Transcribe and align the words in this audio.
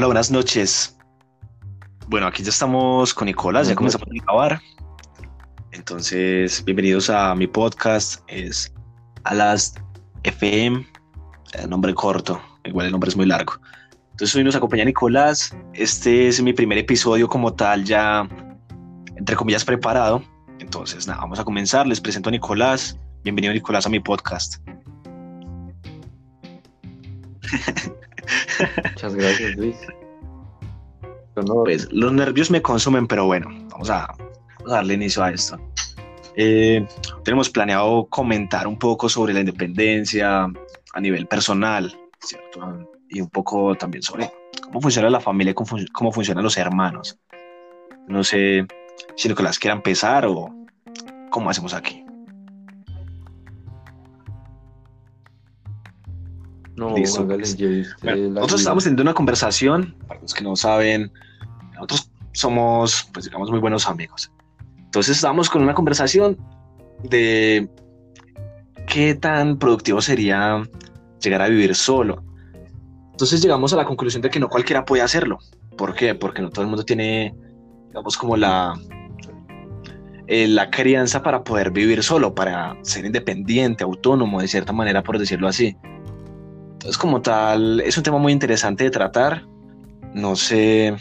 Hola, 0.00 0.06
buenas 0.06 0.30
noches. 0.30 0.96
Bueno, 2.08 2.26
aquí 2.26 2.42
ya 2.42 2.48
estamos 2.48 3.12
con 3.12 3.26
Nicolás, 3.26 3.68
ya 3.68 3.74
comenzamos 3.74 4.08
a 4.08 4.24
grabar. 4.24 4.58
Entonces, 5.72 6.64
bienvenidos 6.64 7.10
a 7.10 7.34
mi 7.34 7.46
podcast, 7.46 8.22
es 8.26 8.72
Alas 9.24 9.74
FM, 10.22 10.86
el 11.52 11.68
nombre 11.68 11.92
corto, 11.92 12.40
igual 12.64 12.86
el 12.86 12.92
nombre 12.92 13.10
es 13.10 13.16
muy 13.18 13.26
largo. 13.26 13.60
Entonces 14.12 14.34
hoy 14.34 14.42
nos 14.42 14.56
acompaña 14.56 14.86
Nicolás, 14.86 15.54
este 15.74 16.28
es 16.28 16.40
mi 16.40 16.54
primer 16.54 16.78
episodio 16.78 17.28
como 17.28 17.52
tal 17.52 17.84
ya, 17.84 18.26
entre 19.16 19.36
comillas, 19.36 19.66
preparado. 19.66 20.24
Entonces, 20.60 21.06
nada, 21.06 21.20
vamos 21.20 21.40
a 21.40 21.44
comenzar, 21.44 21.86
les 21.86 22.00
presento 22.00 22.30
a 22.30 22.32
Nicolás, 22.32 22.98
bienvenido 23.22 23.52
Nicolás 23.52 23.84
a 23.84 23.90
mi 23.90 24.00
podcast. 24.00 24.66
Muchas 28.84 29.14
gracias, 29.14 29.56
Luis. 29.56 29.76
Pues 31.64 31.88
los 31.92 32.12
nervios 32.12 32.50
me 32.50 32.60
consumen, 32.60 33.06
pero 33.06 33.26
bueno, 33.26 33.48
vamos 33.70 33.90
a, 33.90 34.14
darle 34.66 34.94
inicio 34.94 35.22
a 35.22 35.30
esto. 35.30 35.58
Eh, 36.36 36.86
tenemos 37.24 37.50
planeado 37.50 38.06
comentar 38.06 38.66
un 38.66 38.78
poco 38.78 39.08
sobre 39.08 39.32
la 39.32 39.40
independencia 39.40 40.44
a 40.44 41.00
nivel 41.00 41.26
personal, 41.26 41.98
¿cierto? 42.20 42.88
Y 43.08 43.20
un 43.20 43.30
poco 43.30 43.74
también 43.74 44.02
sobre 44.02 44.30
cómo 44.62 44.80
funciona 44.80 45.10
la 45.10 45.20
familia, 45.20 45.54
cómo, 45.54 45.70
cómo 45.92 46.12
funcionan 46.12 46.44
los 46.44 46.56
hermanos. 46.56 47.18
No 48.06 48.22
sé 48.24 48.66
si 49.16 49.28
Nicolás 49.28 49.58
quiera 49.58 49.74
empezar 49.74 50.26
o 50.26 50.54
cómo 51.30 51.50
hacemos 51.50 51.74
aquí. 51.74 52.04
No, 56.80 56.96
Listo, 56.96 57.26
pues. 57.28 57.58
nosotros 57.60 58.60
estamos 58.62 58.84
teniendo 58.84 59.02
una 59.02 59.12
conversación, 59.12 59.94
para 60.08 60.18
los 60.18 60.32
que 60.32 60.42
no 60.42 60.56
saben, 60.56 61.12
nosotros 61.74 62.10
somos, 62.32 63.06
pues 63.12 63.26
digamos, 63.26 63.50
muy 63.50 63.58
buenos 63.58 63.86
amigos. 63.86 64.32
Entonces 64.78 65.16
estábamos 65.16 65.50
con 65.50 65.60
una 65.60 65.74
conversación 65.74 66.38
de 67.02 67.68
qué 68.86 69.14
tan 69.14 69.58
productivo 69.58 70.00
sería 70.00 70.62
llegar 71.22 71.42
a 71.42 71.48
vivir 71.48 71.74
solo. 71.74 72.24
Entonces 73.10 73.42
llegamos 73.42 73.74
a 73.74 73.76
la 73.76 73.84
conclusión 73.84 74.22
de 74.22 74.30
que 74.30 74.40
no 74.40 74.48
cualquiera 74.48 74.86
puede 74.86 75.02
hacerlo. 75.02 75.38
¿Por 75.76 75.94
qué? 75.94 76.14
Porque 76.14 76.40
no 76.40 76.48
todo 76.48 76.62
el 76.62 76.68
mundo 76.68 76.86
tiene, 76.86 77.34
digamos, 77.88 78.16
como 78.16 78.38
la, 78.38 78.72
eh, 80.28 80.48
la 80.48 80.70
crianza 80.70 81.22
para 81.22 81.44
poder 81.44 81.72
vivir 81.72 82.02
solo, 82.02 82.34
para 82.34 82.74
ser 82.80 83.04
independiente, 83.04 83.84
autónomo, 83.84 84.40
de 84.40 84.48
cierta 84.48 84.72
manera, 84.72 85.02
por 85.02 85.18
decirlo 85.18 85.46
así. 85.46 85.76
Entonces, 86.80 86.96
como 86.96 87.20
tal, 87.20 87.80
es 87.80 87.98
un 87.98 88.02
tema 88.02 88.16
muy 88.16 88.32
interesante 88.32 88.84
de 88.84 88.90
tratar. 88.90 89.44
No 90.14 90.34
sé, 90.34 90.96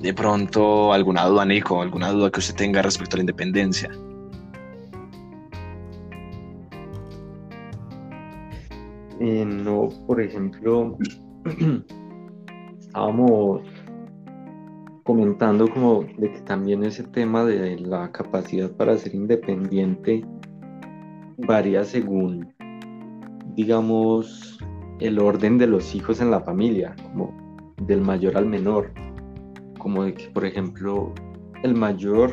de 0.00 0.14
pronto, 0.14 0.90
alguna 0.90 1.26
duda, 1.26 1.44
Nico, 1.44 1.82
alguna 1.82 2.10
duda 2.12 2.30
que 2.30 2.40
usted 2.40 2.54
tenga 2.54 2.80
respecto 2.80 3.16
a 3.16 3.18
la 3.18 3.24
independencia. 3.24 3.90
Eh, 9.20 9.44
no, 9.44 9.90
por 10.06 10.22
ejemplo, 10.22 10.96
estábamos 12.80 13.68
comentando 15.04 15.68
como 15.68 16.04
de 16.16 16.32
que 16.32 16.40
también 16.40 16.84
ese 16.84 17.02
tema 17.02 17.44
de 17.44 17.78
la 17.80 18.10
capacidad 18.12 18.70
para 18.70 18.96
ser 18.96 19.14
independiente 19.14 20.24
varía 21.36 21.84
según, 21.84 22.50
digamos, 23.54 24.58
el 25.00 25.18
orden 25.18 25.58
de 25.58 25.66
los 25.66 25.94
hijos 25.94 26.20
en 26.20 26.30
la 26.30 26.40
familia, 26.40 26.94
como 27.02 27.74
del 27.82 28.00
mayor 28.00 28.36
al 28.36 28.46
menor, 28.46 28.92
como 29.78 30.04
de 30.04 30.14
que, 30.14 30.28
por 30.28 30.44
ejemplo, 30.44 31.14
el 31.62 31.74
mayor 31.74 32.32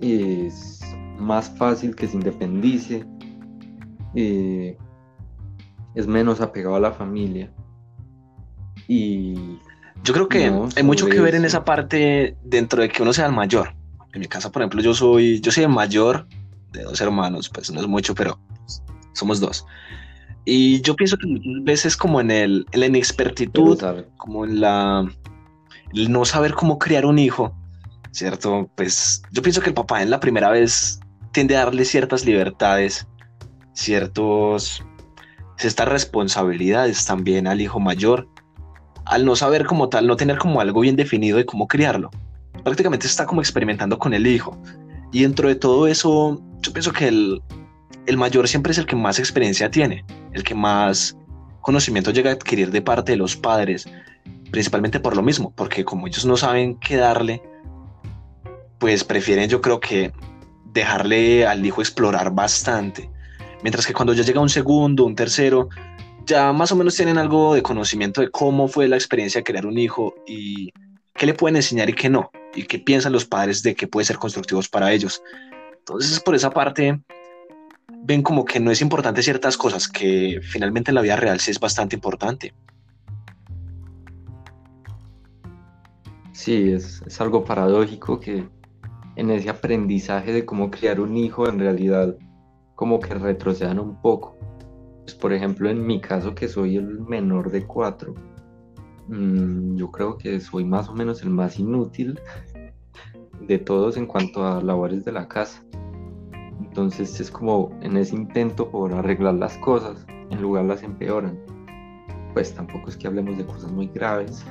es 0.00 0.80
más 1.18 1.48
fácil 1.56 1.94
que 1.94 2.06
se 2.06 2.16
independice, 2.16 3.06
eh, 4.14 4.76
es 5.94 6.06
menos 6.06 6.40
apegado 6.40 6.76
a 6.76 6.80
la 6.80 6.92
familia. 6.92 7.50
Y 8.86 9.58
yo 10.02 10.12
creo 10.12 10.28
que 10.28 10.52
hay 10.76 10.82
mucho 10.82 11.06
que 11.06 11.20
ver 11.20 11.34
en 11.34 11.44
esa 11.44 11.64
parte 11.64 12.36
dentro 12.44 12.82
de 12.82 12.88
que 12.88 13.02
uno 13.02 13.12
sea 13.12 13.26
el 13.26 13.32
mayor. 13.32 13.74
En 14.12 14.20
mi 14.20 14.26
casa, 14.26 14.52
por 14.52 14.62
ejemplo, 14.62 14.80
yo 14.80 14.94
soy, 14.94 15.40
yo 15.40 15.50
soy 15.50 15.64
el 15.64 15.70
mayor 15.70 16.26
de 16.72 16.82
dos 16.82 17.00
hermanos, 17.00 17.48
pues 17.48 17.72
no 17.72 17.80
es 17.80 17.86
mucho, 17.86 18.14
pero 18.14 18.38
somos 19.12 19.40
dos. 19.40 19.66
Y 20.44 20.82
yo 20.82 20.94
pienso 20.94 21.16
que 21.16 21.26
muchas 21.26 21.64
veces 21.64 21.96
como 21.96 22.20
en, 22.20 22.30
el, 22.30 22.66
en 22.72 22.80
la 22.80 22.86
inexpertitud, 22.86 23.82
como 24.16 24.44
en 24.44 24.60
la 24.60 25.08
el 25.94 26.10
no 26.10 26.24
saber 26.24 26.54
cómo 26.54 26.78
criar 26.78 27.06
un 27.06 27.18
hijo, 27.18 27.54
¿cierto? 28.10 28.68
Pues 28.74 29.22
yo 29.30 29.42
pienso 29.42 29.60
que 29.60 29.68
el 29.68 29.74
papá 29.74 30.02
en 30.02 30.10
la 30.10 30.20
primera 30.20 30.50
vez 30.50 31.00
tiende 31.32 31.56
a 31.56 31.64
darle 31.64 31.84
ciertas 31.84 32.24
libertades, 32.24 33.06
ciertos, 33.72 34.84
ciertas 35.56 35.88
responsabilidades 35.88 37.04
también 37.06 37.46
al 37.46 37.60
hijo 37.60 37.80
mayor, 37.80 38.28
al 39.04 39.24
no 39.24 39.36
saber 39.36 39.66
como 39.66 39.88
tal, 39.88 40.06
no 40.06 40.16
tener 40.16 40.38
como 40.38 40.60
algo 40.60 40.80
bien 40.80 40.96
definido 40.96 41.38
de 41.38 41.46
cómo 41.46 41.68
criarlo. 41.68 42.10
Prácticamente 42.64 43.06
está 43.06 43.26
como 43.26 43.40
experimentando 43.40 43.98
con 43.98 44.14
el 44.14 44.26
hijo. 44.26 44.60
Y 45.12 45.22
dentro 45.22 45.48
de 45.48 45.54
todo 45.54 45.86
eso, 45.86 46.42
yo 46.60 46.72
pienso 46.72 46.92
que 46.92 47.08
el, 47.08 47.42
el 48.06 48.16
mayor 48.16 48.48
siempre 48.48 48.72
es 48.72 48.78
el 48.78 48.86
que 48.86 48.96
más 48.96 49.18
experiencia 49.18 49.70
tiene, 49.70 50.04
el 50.32 50.44
que 50.44 50.54
más 50.54 51.16
conocimiento 51.60 52.10
llega 52.10 52.30
a 52.30 52.34
adquirir 52.34 52.70
de 52.70 52.82
parte 52.82 53.12
de 53.12 53.18
los 53.18 53.36
padres, 53.36 53.86
principalmente 54.50 55.00
por 55.00 55.16
lo 55.16 55.22
mismo, 55.22 55.52
porque 55.54 55.84
como 55.84 56.06
ellos 56.06 56.24
no 56.26 56.36
saben 56.36 56.78
qué 56.78 56.96
darle, 56.96 57.42
pues 58.78 59.04
prefieren 59.04 59.48
yo 59.48 59.60
creo 59.60 59.80
que 59.80 60.12
dejarle 60.72 61.46
al 61.46 61.64
hijo 61.64 61.80
explorar 61.80 62.32
bastante. 62.32 63.10
Mientras 63.62 63.86
que 63.86 63.94
cuando 63.94 64.12
ya 64.12 64.22
llega 64.22 64.40
un 64.40 64.50
segundo, 64.50 65.06
un 65.06 65.14
tercero, 65.14 65.70
ya 66.26 66.52
más 66.52 66.72
o 66.72 66.76
menos 66.76 66.96
tienen 66.96 67.16
algo 67.16 67.54
de 67.54 67.62
conocimiento 67.62 68.20
de 68.20 68.30
cómo 68.30 68.68
fue 68.68 68.88
la 68.88 68.96
experiencia 68.96 69.38
de 69.38 69.44
crear 69.44 69.64
un 69.66 69.78
hijo 69.78 70.14
y 70.26 70.70
qué 71.14 71.26
le 71.26 71.34
pueden 71.34 71.56
enseñar 71.56 71.88
y 71.88 71.94
qué 71.94 72.10
no, 72.10 72.30
y 72.54 72.64
qué 72.64 72.78
piensan 72.78 73.12
los 73.12 73.24
padres 73.24 73.62
de 73.62 73.74
que 73.74 73.86
puede 73.86 74.04
ser 74.04 74.18
constructivos 74.18 74.68
para 74.68 74.92
ellos. 74.92 75.22
Entonces, 75.78 76.20
por 76.20 76.34
esa 76.34 76.50
parte, 76.50 76.98
ven 78.04 78.22
como 78.22 78.44
que 78.44 78.60
no 78.60 78.70
es 78.70 78.82
importante 78.82 79.22
ciertas 79.22 79.56
cosas, 79.56 79.88
que 79.88 80.40
finalmente 80.42 80.90
en 80.90 80.96
la 80.96 81.00
vida 81.00 81.16
real 81.16 81.40
sí 81.40 81.50
es 81.50 81.58
bastante 81.58 81.96
importante. 81.96 82.54
Sí, 86.32 86.72
es, 86.72 87.02
es 87.06 87.20
algo 87.20 87.44
paradójico 87.44 88.20
que 88.20 88.46
en 89.16 89.30
ese 89.30 89.48
aprendizaje 89.48 90.32
de 90.32 90.44
cómo 90.44 90.70
criar 90.70 91.00
un 91.00 91.16
hijo, 91.16 91.48
en 91.48 91.58
realidad 91.58 92.16
como 92.74 93.00
que 93.00 93.14
retrocedan 93.14 93.78
un 93.78 94.00
poco. 94.00 94.36
Pues, 95.02 95.14
por 95.14 95.32
ejemplo, 95.32 95.70
en 95.70 95.86
mi 95.86 96.00
caso, 96.00 96.34
que 96.34 96.48
soy 96.48 96.76
el 96.76 97.00
menor 97.00 97.50
de 97.50 97.64
cuatro, 97.66 98.14
mm, 99.08 99.76
yo 99.76 99.90
creo 99.90 100.18
que 100.18 100.40
soy 100.40 100.64
más 100.64 100.88
o 100.88 100.94
menos 100.94 101.22
el 101.22 101.30
más 101.30 101.58
inútil 101.58 102.18
de 103.40 103.58
todos 103.58 103.96
en 103.96 104.06
cuanto 104.06 104.46
a 104.46 104.62
labores 104.62 105.04
de 105.04 105.12
la 105.12 105.28
casa. 105.28 105.64
Entonces 106.60 107.20
es 107.20 107.30
como 107.30 107.70
en 107.82 107.96
ese 107.96 108.14
intento 108.14 108.70
por 108.70 108.92
arreglar 108.92 109.34
las 109.34 109.56
cosas, 109.58 110.04
en 110.30 110.40
lugar 110.40 110.64
las 110.64 110.82
empeoran. 110.82 111.38
Pues 112.32 112.54
tampoco 112.54 112.90
es 112.90 112.96
que 112.96 113.06
hablemos 113.06 113.36
de 113.38 113.46
cosas 113.46 113.70
muy 113.70 113.86
graves, 113.88 114.44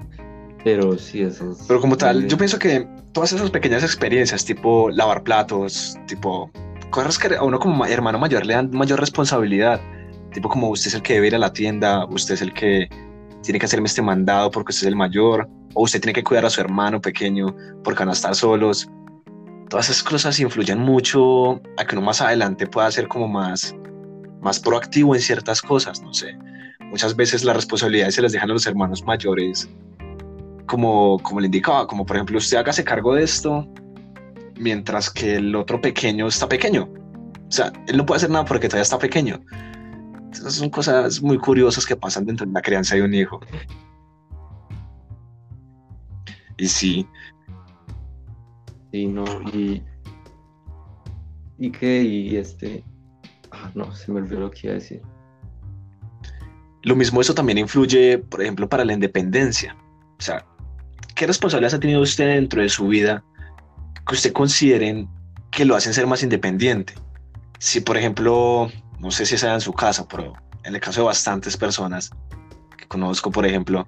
pero 0.64 0.96
sí 0.96 1.22
eso 1.22 1.52
es 1.52 1.64
Pero 1.68 1.80
como 1.80 1.96
tal, 1.96 2.26
yo 2.26 2.36
pienso 2.36 2.58
que 2.58 2.88
todas 3.12 3.32
esas 3.32 3.50
pequeñas 3.50 3.82
experiencias, 3.82 4.44
tipo 4.44 4.90
lavar 4.90 5.22
platos, 5.22 5.96
tipo 6.06 6.50
cosas 6.90 7.18
que 7.18 7.36
a 7.36 7.42
uno 7.42 7.58
como 7.58 7.84
hermano 7.84 8.18
mayor 8.18 8.46
le 8.46 8.54
dan 8.54 8.70
mayor 8.70 9.00
responsabilidad, 9.00 9.80
tipo 10.32 10.48
como 10.48 10.70
usted 10.70 10.88
es 10.88 10.94
el 10.94 11.02
que 11.02 11.14
debe 11.14 11.28
ir 11.28 11.34
a 11.34 11.38
la 11.38 11.52
tienda, 11.52 12.06
usted 12.06 12.34
es 12.34 12.42
el 12.42 12.54
que 12.54 12.88
tiene 13.42 13.58
que 13.58 13.66
hacerme 13.66 13.86
este 13.86 14.02
mandado 14.02 14.50
porque 14.50 14.70
usted 14.70 14.86
es 14.86 14.88
el 14.88 14.96
mayor, 14.96 15.48
o 15.74 15.82
usted 15.82 16.00
tiene 16.00 16.14
que 16.14 16.24
cuidar 16.24 16.46
a 16.46 16.50
su 16.50 16.60
hermano 16.60 17.00
pequeño 17.00 17.54
porque 17.84 18.00
van 18.00 18.08
a 18.08 18.12
estar 18.12 18.34
solos 18.34 18.90
todas 19.68 19.90
esas 19.90 20.02
cosas 20.02 20.40
influyen 20.40 20.78
mucho 20.78 21.60
a 21.76 21.84
que 21.84 21.96
uno 21.96 22.06
más 22.06 22.20
adelante 22.20 22.66
pueda 22.66 22.90
ser 22.90 23.08
como 23.08 23.28
más, 23.28 23.74
más 24.40 24.58
proactivo 24.58 25.14
en 25.14 25.20
ciertas 25.20 25.60
cosas, 25.60 26.00
no 26.02 26.12
sé. 26.12 26.36
Muchas 26.90 27.14
veces 27.14 27.44
las 27.44 27.56
responsabilidades 27.56 28.14
se 28.14 28.22
les 28.22 28.32
dejan 28.32 28.50
a 28.50 28.54
los 28.54 28.66
hermanos 28.66 29.04
mayores, 29.04 29.68
como, 30.66 31.18
como 31.18 31.40
le 31.40 31.46
indicaba, 31.46 31.86
como 31.86 32.06
por 32.06 32.16
ejemplo, 32.16 32.38
usted 32.38 32.56
hágase 32.56 32.82
cargo 32.82 33.14
de 33.14 33.24
esto, 33.24 33.68
mientras 34.56 35.10
que 35.10 35.36
el 35.36 35.54
otro 35.54 35.80
pequeño 35.80 36.28
está 36.28 36.48
pequeño. 36.48 36.88
O 37.48 37.50
sea, 37.50 37.72
él 37.86 37.96
no 37.96 38.06
puede 38.06 38.18
hacer 38.18 38.30
nada 38.30 38.44
porque 38.44 38.68
todavía 38.68 38.82
está 38.82 38.98
pequeño. 38.98 39.40
Esas 40.32 40.54
son 40.54 40.70
cosas 40.70 41.22
muy 41.22 41.38
curiosas 41.38 41.84
que 41.84 41.96
pasan 41.96 42.26
dentro 42.26 42.46
de 42.46 42.52
la 42.52 42.62
crianza 42.62 42.94
de 42.94 43.02
un 43.02 43.14
hijo. 43.14 43.40
Y 46.56 46.68
sí, 46.68 47.06
Sí, 48.92 49.06
no, 49.06 49.24
y. 49.52 49.82
¿Y 51.58 51.70
qué? 51.70 52.02
Y 52.02 52.36
este. 52.36 52.84
Ah, 53.50 53.70
no, 53.74 53.94
se 53.94 54.12
me 54.12 54.20
olvidó 54.20 54.40
lo 54.40 54.50
que 54.50 54.60
iba 54.64 54.72
a 54.72 54.78
decir. 54.78 55.02
lo 56.82 56.96
mismo 56.96 57.20
eso 57.20 57.34
también 57.34 57.58
influye, 57.58 58.18
por 58.18 58.42
ejemplo, 58.42 58.68
para 58.68 58.84
la 58.84 58.92
independencia. 58.92 59.76
O 60.18 60.22
sea, 60.22 60.44
¿qué 61.14 61.26
responsabilidades 61.26 61.74
ha 61.74 61.80
tenido 61.80 62.00
usted 62.00 62.34
dentro 62.34 62.62
de 62.62 62.68
su 62.68 62.88
vida 62.88 63.24
que 64.06 64.14
usted 64.14 64.32
consideren 64.32 65.08
que 65.50 65.64
lo 65.64 65.76
hacen 65.76 65.94
ser 65.94 66.06
más 66.06 66.22
independiente? 66.22 66.94
Si, 67.58 67.80
por 67.80 67.96
ejemplo, 67.96 68.70
no 69.00 69.10
sé 69.10 69.26
si 69.26 69.36
sea 69.36 69.54
en 69.54 69.60
su 69.60 69.72
casa, 69.72 70.06
pero 70.08 70.32
en 70.64 70.74
el 70.74 70.80
caso 70.80 71.00
de 71.00 71.06
bastantes 71.06 71.56
personas 71.56 72.10
que 72.76 72.86
conozco, 72.86 73.30
por 73.30 73.46
ejemplo, 73.46 73.86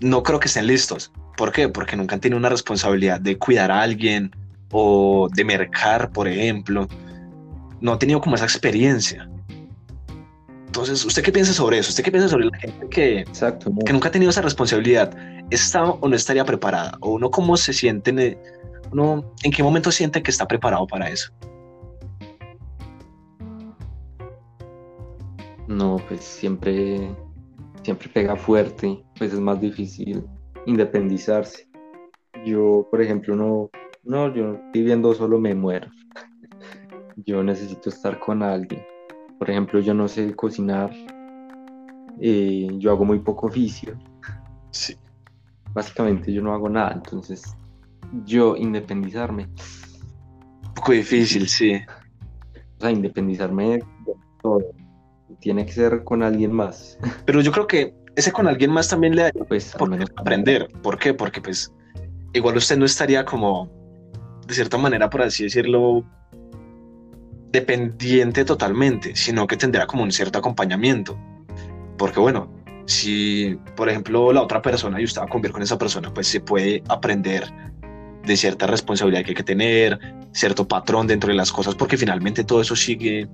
no 0.00 0.22
creo 0.22 0.40
que 0.40 0.48
estén 0.48 0.66
listos. 0.66 1.12
¿Por 1.36 1.52
qué? 1.52 1.68
Porque 1.68 1.96
nunca 1.96 2.14
han 2.14 2.20
tenido 2.20 2.38
una 2.38 2.48
responsabilidad 2.48 3.20
de 3.20 3.36
cuidar 3.36 3.70
a 3.70 3.82
alguien 3.82 4.30
o 4.70 5.28
de 5.34 5.44
mercar, 5.44 6.10
por 6.10 6.28
ejemplo. 6.28 6.86
No 7.80 7.92
han 7.92 7.98
tenido 7.98 8.20
como 8.20 8.36
esa 8.36 8.44
experiencia. 8.44 9.28
Entonces, 10.66 11.04
¿usted 11.04 11.22
qué 11.22 11.32
piensa 11.32 11.52
sobre 11.52 11.78
eso? 11.78 11.90
¿Usted 11.90 12.04
qué 12.04 12.10
piensa 12.10 12.28
sobre 12.28 12.46
la 12.46 12.58
gente 12.58 12.88
que, 12.88 13.20
Exacto, 13.20 13.72
que 13.84 13.92
nunca 13.92 14.08
ha 14.08 14.10
tenido 14.10 14.30
esa 14.30 14.42
responsabilidad? 14.42 15.16
¿Está 15.50 15.84
o 15.84 16.08
no 16.08 16.16
estaría 16.16 16.44
preparada? 16.44 16.96
¿O 17.00 17.12
uno 17.12 17.30
cómo 17.30 17.56
se 17.56 17.72
siente? 17.72 18.10
En, 18.10 18.38
uno, 18.90 19.32
¿En 19.42 19.52
qué 19.52 19.62
momento 19.62 19.90
siente 19.92 20.22
que 20.22 20.30
está 20.30 20.46
preparado 20.46 20.86
para 20.86 21.08
eso? 21.08 21.32
No, 25.68 25.96
pues 26.08 26.22
siempre, 26.22 27.08
siempre 27.82 28.08
pega 28.08 28.36
fuerte, 28.36 29.02
pues 29.16 29.32
es 29.32 29.40
más 29.40 29.60
difícil 29.60 30.24
independizarse. 30.66 31.68
Yo, 32.44 32.86
por 32.90 33.00
ejemplo, 33.00 33.36
no, 33.36 33.70
no, 34.02 34.34
yo 34.34 34.60
viviendo 34.72 35.14
solo 35.14 35.38
me 35.38 35.54
muero. 35.54 35.88
Yo 37.16 37.42
necesito 37.44 37.90
estar 37.90 38.18
con 38.18 38.42
alguien 38.42 38.82
por 39.38 39.50
ejemplo, 39.50 39.80
yo 39.80 39.94
no 39.94 40.08
sé 40.08 40.34
cocinar, 40.34 40.90
eh, 42.20 42.68
yo 42.78 42.90
hago 42.90 43.04
muy 43.04 43.18
poco 43.18 43.48
oficio. 43.48 43.98
Sí. 44.70 44.96
Básicamente 45.72 46.32
yo 46.32 46.40
no 46.40 46.54
hago 46.54 46.68
nada, 46.68 46.92
entonces 46.92 47.42
yo 48.24 48.56
independizarme. 48.56 49.48
Un 50.62 50.74
poco 50.74 50.92
difícil, 50.92 51.48
sí. 51.48 51.74
O 52.78 52.80
sea, 52.80 52.90
independizarme 52.90 53.78
de 53.78 53.82
todo. 54.40 54.60
Tiene 55.40 55.66
que 55.66 55.72
ser 55.72 56.04
con 56.04 56.22
alguien 56.22 56.52
más. 56.52 56.98
Pero 57.26 57.40
yo 57.40 57.50
creo 57.52 57.66
que 57.66 57.94
ese 58.16 58.32
con 58.32 58.46
alguien 58.46 58.70
más 58.70 58.88
también 58.88 59.16
le 59.16 59.22
da 59.22 59.30
pues, 59.48 59.74
por 59.76 59.88
menos 59.88 60.10
aprender. 60.16 60.68
¿Por 60.82 60.98
qué? 60.98 61.14
Porque 61.14 61.40
pues 61.40 61.72
igual 62.32 62.56
usted 62.56 62.76
no 62.76 62.84
estaría 62.84 63.24
como, 63.24 63.70
de 64.46 64.54
cierta 64.54 64.78
manera, 64.78 65.10
por 65.10 65.22
así 65.22 65.44
decirlo, 65.44 66.04
dependiente 67.50 68.44
totalmente, 68.44 69.14
sino 69.16 69.46
que 69.46 69.56
tendrá 69.56 69.86
como 69.86 70.02
un 70.02 70.12
cierto 70.12 70.38
acompañamiento. 70.38 71.18
Porque 71.96 72.20
bueno, 72.20 72.52
si 72.86 73.56
por 73.76 73.88
ejemplo 73.88 74.32
la 74.32 74.42
otra 74.42 74.60
persona 74.60 75.00
y 75.00 75.04
usted 75.04 75.20
va 75.20 75.26
a 75.26 75.28
convivir 75.28 75.52
con 75.52 75.62
esa 75.62 75.78
persona, 75.78 76.12
pues 76.12 76.26
se 76.26 76.40
puede 76.40 76.82
aprender 76.88 77.44
de 78.24 78.36
cierta 78.36 78.66
responsabilidad 78.66 79.22
que 79.24 79.30
hay 79.30 79.36
que 79.36 79.42
tener, 79.42 79.98
cierto 80.32 80.66
patrón 80.66 81.06
dentro 81.06 81.28
de 81.28 81.36
las 81.36 81.52
cosas, 81.52 81.74
porque 81.74 81.96
finalmente 81.96 82.44
todo 82.44 82.60
eso 82.60 82.74
sigue 82.74 83.28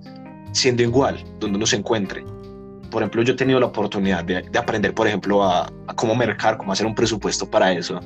siendo 0.53 0.83
igual, 0.83 1.25
donde 1.39 1.57
uno 1.57 1.67
se 1.67 1.77
encuentre. 1.77 2.25
Por 2.91 3.03
ejemplo, 3.03 3.23
yo 3.23 3.35
he 3.35 3.37
tenido 3.37 3.61
la 3.61 3.67
oportunidad 3.67 4.25
de, 4.25 4.59
aprender, 4.59 4.95
por 4.95 5.07
ejemplo, 5.07 5.45
a, 5.45 5.71
cómo 5.97 6.15
mercar, 6.15 6.57
cómo 6.59 6.73
hacer 6.73 6.87
un 6.87 6.95
presupuesto 6.95 7.49
para 7.49 7.73
eso. 7.73 8.01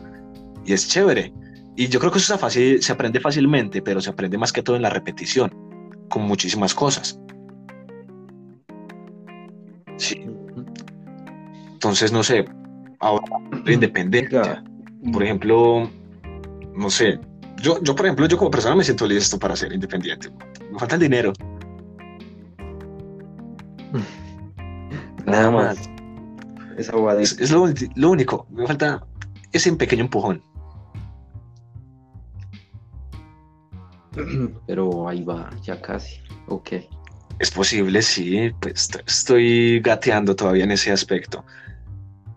Y 0.64 0.72
es 0.72 0.88
chévere. 0.88 1.32
Y 1.76 1.88
yo 1.88 1.98
creo 1.98 2.12
que 2.12 2.18
eso 2.18 2.38
fácil, 2.38 2.82
se 2.82 2.92
aprende 2.92 3.20
fácilmente, 3.20 3.82
pero 3.82 4.00
se 4.00 4.10
aprende 4.10 4.38
más 4.38 4.52
que 4.52 4.62
todo 4.62 4.76
en 4.76 4.82
la 4.82 4.90
repetición 4.90 5.52
con 6.08 6.22
muchísimas 6.22 6.74
cosas. 6.74 7.18
Sí. 9.96 10.24
Entonces, 11.72 12.12
no 12.12 12.22
sé, 12.22 12.44
ahora 13.00 13.24
la 13.64 13.72
independencia. 13.72 14.62
Por 15.12 15.22
ejemplo, 15.22 15.90
no 16.74 16.90
sé, 16.90 17.18
yo, 17.60 17.82
yo, 17.82 17.94
por 17.94 18.06
ejemplo, 18.06 18.26
yo 18.26 18.36
como 18.36 18.50
persona 18.50 18.74
me 18.74 18.84
siento 18.84 19.06
listo 19.06 19.38
para 19.38 19.56
ser 19.56 19.72
independiente. 19.72 20.30
Me 20.70 20.78
falta 20.78 20.96
el 20.96 21.00
dinero. 21.00 21.32
Es, 27.20 27.38
es 27.40 27.50
lo, 27.50 27.66
lo 27.96 28.10
único. 28.10 28.46
Me 28.50 28.66
falta 28.66 29.06
ese 29.52 29.72
pequeño 29.72 30.02
empujón. 30.02 30.42
Pero 34.66 35.08
ahí 35.08 35.22
va, 35.22 35.50
ya 35.62 35.80
casi. 35.80 36.20
Ok. 36.48 36.72
Es 37.38 37.50
posible, 37.50 38.02
sí. 38.02 38.52
Pues 38.60 38.90
estoy 39.06 39.80
gateando 39.80 40.36
todavía 40.36 40.64
en 40.64 40.70
ese 40.70 40.92
aspecto. 40.92 41.44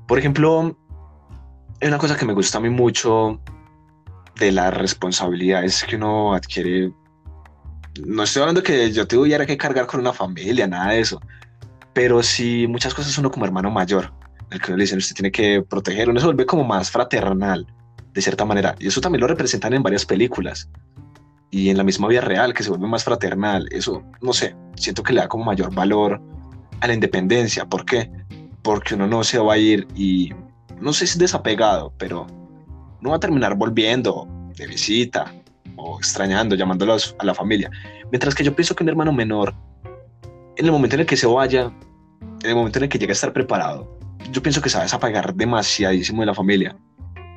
Por 0.07 0.17
ejemplo, 0.19 0.77
hay 1.81 1.87
una 1.87 1.97
cosa 1.97 2.15
que 2.15 2.25
me 2.25 2.33
gusta 2.33 2.57
a 2.57 2.61
mí 2.61 2.69
mucho 2.69 3.39
de 4.39 4.51
las 4.51 4.73
responsabilidades 4.73 5.83
que 5.83 5.95
uno 5.95 6.33
adquiere. 6.33 6.91
No 8.05 8.23
estoy 8.23 8.41
hablando 8.41 8.63
que 8.63 8.91
yo 8.91 9.07
tuviera 9.07 9.45
que 9.45 9.57
cargar 9.57 9.85
con 9.87 9.99
una 9.99 10.13
familia, 10.13 10.67
nada 10.67 10.93
de 10.93 11.01
eso. 11.01 11.19
Pero 11.93 12.21
sí, 12.21 12.67
muchas 12.67 12.93
cosas 12.93 13.17
uno 13.17 13.31
como 13.31 13.45
hermano 13.45 13.71
mayor, 13.71 14.13
el 14.51 14.61
que 14.61 14.71
uno 14.71 14.77
le 14.77 14.83
dicen, 14.83 14.97
usted 14.97 15.15
tiene 15.15 15.31
que 15.31 15.61
proteger, 15.61 16.09
uno 16.09 16.19
se 16.19 16.25
vuelve 16.25 16.45
como 16.45 16.63
más 16.63 16.89
fraternal, 16.89 17.67
de 18.13 18.21
cierta 18.21 18.45
manera. 18.45 18.75
Y 18.79 18.87
eso 18.87 19.01
también 19.01 19.21
lo 19.21 19.27
representan 19.27 19.73
en 19.73 19.83
varias 19.83 20.05
películas 20.05 20.69
y 21.49 21.69
en 21.69 21.77
la 21.77 21.83
misma 21.83 22.07
vida 22.07 22.21
real, 22.21 22.53
que 22.53 22.63
se 22.63 22.69
vuelve 22.69 22.87
más 22.87 23.03
fraternal. 23.03 23.67
Eso, 23.71 24.03
no 24.21 24.33
sé, 24.33 24.55
siento 24.75 25.03
que 25.03 25.13
le 25.13 25.21
da 25.21 25.27
como 25.27 25.43
mayor 25.43 25.73
valor 25.73 26.21
a 26.81 26.87
la 26.87 26.93
independencia. 26.93 27.65
¿Por 27.65 27.85
qué? 27.85 28.09
Porque 28.61 28.95
uno 28.95 29.07
no 29.07 29.23
se 29.23 29.39
va 29.39 29.53
a 29.53 29.57
ir 29.57 29.87
y, 29.95 30.31
no 30.79 30.93
sé 30.93 31.07
si 31.07 31.13
es 31.13 31.17
desapegado, 31.19 31.93
pero 31.97 32.27
no 33.01 33.11
va 33.11 33.17
a 33.17 33.19
terminar 33.19 33.55
volviendo 33.55 34.27
de 34.55 34.67
visita 34.67 35.33
o 35.75 35.97
extrañando, 35.97 36.55
llamándolos 36.55 37.15
a 37.19 37.25
la 37.25 37.33
familia. 37.33 37.69
Mientras 38.11 38.33
que 38.33 38.43
yo 38.43 38.55
pienso 38.55 38.75
que 38.75 38.83
un 38.83 38.89
hermano 38.89 39.13
menor, 39.13 39.53
en 40.55 40.65
el 40.65 40.71
momento 40.71 40.95
en 40.95 41.01
el 41.01 41.05
que 41.05 41.17
se 41.17 41.27
vaya, 41.27 41.71
en 42.43 42.49
el 42.49 42.55
momento 42.55 42.79
en 42.79 42.83
el 42.83 42.89
que 42.89 42.97
llegue 42.97 43.11
a 43.11 43.13
estar 43.13 43.31
preparado, 43.31 43.96
yo 44.31 44.41
pienso 44.41 44.61
que 44.61 44.69
se 44.69 44.77
va 44.77 44.83
a 44.83 45.33
demasiadísimo 45.33 46.21
de 46.21 46.25
la 46.27 46.33
familia, 46.33 46.77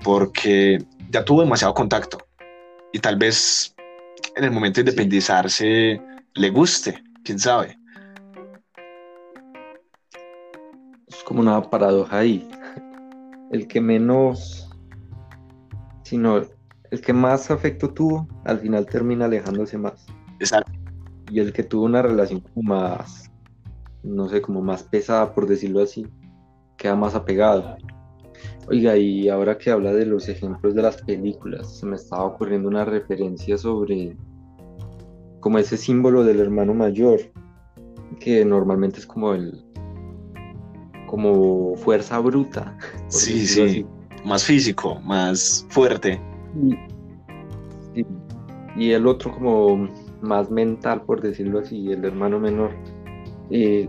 porque 0.02 0.84
ya 1.10 1.24
tuvo 1.24 1.42
demasiado 1.42 1.74
contacto 1.74 2.18
y 2.92 2.98
tal 2.98 3.16
vez 3.16 3.74
en 4.36 4.44
el 4.44 4.50
momento 4.50 4.76
de 4.76 4.90
independizarse 4.90 6.00
le 6.34 6.50
guste, 6.50 7.02
quién 7.24 7.38
sabe. 7.38 7.78
Es 11.08 11.22
como 11.24 11.40
una 11.40 11.60
paradoja 11.62 12.18
ahí. 12.18 12.48
El 13.50 13.66
que 13.66 13.80
menos, 13.80 14.70
sino 16.04 16.42
el 16.90 17.00
que 17.00 17.12
más 17.12 17.50
afecto 17.50 17.92
tuvo, 17.92 18.28
al 18.44 18.58
final 18.58 18.86
termina 18.86 19.24
alejándose 19.24 19.76
más. 19.76 20.06
Exacto. 20.38 20.72
Y 21.30 21.40
el 21.40 21.52
que 21.52 21.62
tuvo 21.62 21.84
una 21.84 22.02
relación 22.02 22.40
como 22.40 22.74
más, 22.74 23.30
no 24.02 24.28
sé, 24.28 24.40
como 24.40 24.60
más 24.62 24.82
pesada, 24.84 25.34
por 25.34 25.46
decirlo 25.46 25.82
así, 25.82 26.06
queda 26.80 26.96
más 26.96 27.14
apegado. 27.14 27.76
Oiga, 28.68 28.96
y 28.96 29.28
ahora 29.28 29.58
que 29.58 29.70
habla 29.70 29.92
de 29.92 30.06
los 30.06 30.28
ejemplos 30.28 30.74
de 30.74 30.82
las 30.82 31.02
películas, 31.02 31.78
se 31.78 31.86
me 31.86 31.96
estaba 31.96 32.24
ocurriendo 32.24 32.68
una 32.68 32.84
referencia 32.84 33.58
sobre 33.58 34.16
como 35.40 35.58
ese 35.58 35.76
símbolo 35.76 36.24
del 36.24 36.40
hermano 36.40 36.72
mayor, 36.72 37.20
que 38.18 38.44
normalmente 38.44 39.00
es 39.00 39.06
como 39.06 39.34
el 39.34 39.64
como 41.06 41.74
fuerza 41.76 42.18
bruta. 42.20 42.76
Sí, 43.08 43.46
sí, 43.46 43.84
más 44.24 44.44
físico, 44.44 45.00
más 45.00 45.66
fuerte. 45.70 46.20
Y, 47.94 48.06
y, 48.76 48.92
el 48.92 49.06
otro 49.06 49.32
como 49.32 49.88
más 50.22 50.50
mental, 50.50 51.02
por 51.02 51.20
decirlo 51.20 51.58
así, 51.58 51.90
el 51.90 52.04
hermano 52.04 52.38
menor. 52.38 52.70
Eh, 53.50 53.88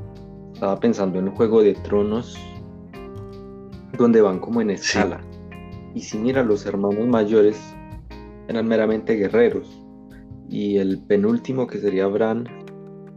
estaba 0.53 0.79
pensando 0.79 1.19
en 1.19 1.31
Juego 1.35 1.61
de 1.61 1.73
Tronos, 1.75 2.35
donde 4.01 4.21
van 4.21 4.39
como 4.39 4.61
en 4.61 4.71
escala. 4.71 5.21
Y 5.93 6.01
si 6.01 6.17
mira, 6.17 6.43
los 6.43 6.65
hermanos 6.65 7.07
mayores 7.07 7.57
eran 8.47 8.67
meramente 8.67 9.15
guerreros. 9.15 9.67
Y 10.49 10.77
el 10.77 10.99
penúltimo, 11.03 11.67
que 11.67 11.79
sería 11.79 12.07
Bran, 12.07 12.47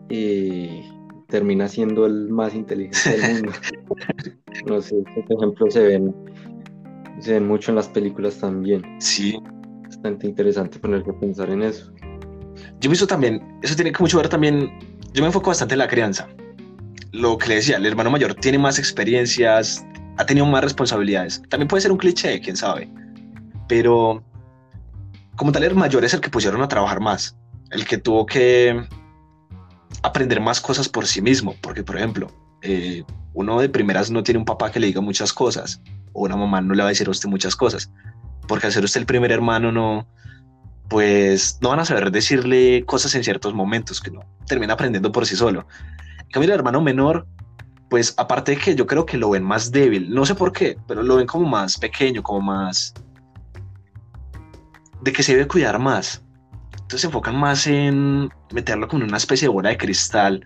eh, 0.09 0.85
termina 1.29 1.69
siendo 1.69 2.07
el 2.07 2.29
más 2.29 2.55
inteligente 2.55 3.11
del 3.11 3.35
mundo. 3.35 3.53
no 4.67 4.81
sé, 4.81 4.97
por 5.27 5.37
ejemplo 5.37 5.71
se 5.71 5.83
ven, 5.83 6.15
se 7.19 7.35
ven 7.35 7.49
mucho 7.49 7.73
en 7.73 7.77
las 7.77 7.89
películas 7.89 8.39
también. 8.39 8.83
Sí. 9.01 9.37
Bastante 9.83 10.29
interesante 10.29 10.79
ponerse 10.79 11.11
a 11.11 11.19
pensar 11.19 11.51
en 11.51 11.63
eso. 11.63 11.93
Yo 12.81 12.89
he 12.89 12.89
visto 12.89 13.07
también, 13.07 13.43
eso 13.63 13.75
tiene 13.75 13.93
que 13.93 14.03
mucho 14.03 14.19
ver 14.19 14.29
también, 14.29 14.71
yo 15.13 15.23
me 15.23 15.27
enfoco 15.27 15.51
bastante 15.51 15.75
en 15.75 15.79
la 15.79 15.89
crianza. 15.89 16.29
Lo 17.13 17.39
que 17.39 17.49
le 17.49 17.55
decía, 17.57 17.77
el 17.77 17.87
hermano 17.87 18.11
mayor 18.11 18.35
tiene 18.35 18.59
más 18.59 18.79
experiencias, 18.79 19.85
ha 20.17 20.27
tenido 20.27 20.47
más 20.47 20.63
responsabilidades. 20.63 21.43
También 21.49 21.69
puede 21.69 21.83
ser 21.83 21.93
un 21.93 21.99
cliché, 21.99 22.41
quién 22.41 22.57
sabe. 22.57 22.91
Pero 23.69 24.23
como 25.37 25.53
tal, 25.53 25.65
el 25.65 25.75
mayor 25.75 26.05
es 26.05 26.15
el 26.15 26.21
que 26.21 26.31
pusieron 26.31 26.63
a 26.63 26.69
trabajar 26.69 27.01
más, 27.01 27.37
el 27.71 27.85
que 27.87 27.99
tuvo 27.99 28.27
que 28.27 28.87
aprender 30.03 30.41
más 30.41 30.61
cosas 30.61 30.89
por 30.89 31.07
sí 31.07 31.21
mismo. 31.21 31.55
Porque, 31.61 31.83
por 31.83 31.97
ejemplo, 31.97 32.29
eh, 32.63 33.05
uno 33.33 33.61
de 33.61 33.69
primeras 33.69 34.11
no 34.11 34.23
tiene 34.23 34.39
un 34.39 34.45
papá 34.45 34.71
que 34.71 34.81
le 34.81 34.87
diga 34.87 35.01
muchas 35.01 35.33
cosas, 35.33 35.83
o 36.13 36.23
una 36.23 36.37
mamá 36.37 36.61
no 36.61 36.75
le 36.75 36.83
va 36.83 36.89
a 36.89 36.91
decir 36.91 37.09
a 37.09 37.11
usted 37.11 37.29
muchas 37.29 37.57
cosas, 37.57 37.91
porque 38.47 38.67
al 38.67 38.73
ser 38.73 38.85
usted 38.85 39.01
el 39.01 39.07
primer 39.07 39.33
hermano 39.33 39.73
no, 39.73 40.09
pues 40.89 41.59
no 41.61 41.71
van 41.71 41.81
a 41.81 41.85
saber 41.85 42.11
decirle 42.11 42.85
cosas 42.87 43.15
en 43.15 43.25
ciertos 43.25 43.55
momentos, 43.55 44.01
que 44.01 44.11
no 44.11 44.21
termina 44.47 44.75
aprendiendo 44.75 45.11
por 45.11 45.27
sí 45.27 45.35
solo. 45.35 45.67
En 46.21 46.31
cambio, 46.31 46.53
el 46.53 46.59
hermano 46.59 46.81
menor, 46.81 47.27
pues 47.95 48.13
aparte 48.17 48.51
de 48.51 48.59
que 48.59 48.75
yo 48.75 48.89
creo 48.89 49.07
que 49.07 49.17
lo 49.17 49.31
ven 49.31 49.45
más 49.45 49.71
débil, 49.71 50.13
no 50.13 50.27
sé 50.27 50.35
por 50.35 50.51
qué, 50.51 50.77
pero 50.89 51.01
lo 51.05 51.15
ven 51.15 51.29
como 51.29 51.49
más 51.49 51.79
pequeño, 51.79 52.25
como 52.25 52.41
más... 52.41 52.93
de 55.01 55.13
que 55.13 55.23
se 55.23 55.31
debe 55.31 55.47
cuidar 55.47 55.79
más. 55.79 56.21
Entonces 56.73 57.03
se 57.03 57.07
enfocan 57.07 57.37
más 57.37 57.69
en 57.69 58.29
meterlo 58.53 58.89
como 58.89 59.05
en 59.05 59.11
una 59.11 59.19
especie 59.19 59.47
de 59.47 59.55
bola 59.55 59.69
de 59.69 59.77
cristal, 59.77 60.45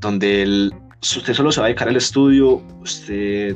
donde 0.00 0.44
el, 0.44 0.74
usted 1.02 1.34
solo 1.34 1.52
se 1.52 1.60
va 1.60 1.66
a 1.66 1.68
dedicar 1.68 1.88
al 1.88 1.96
estudio, 1.96 2.62
usted 2.80 3.54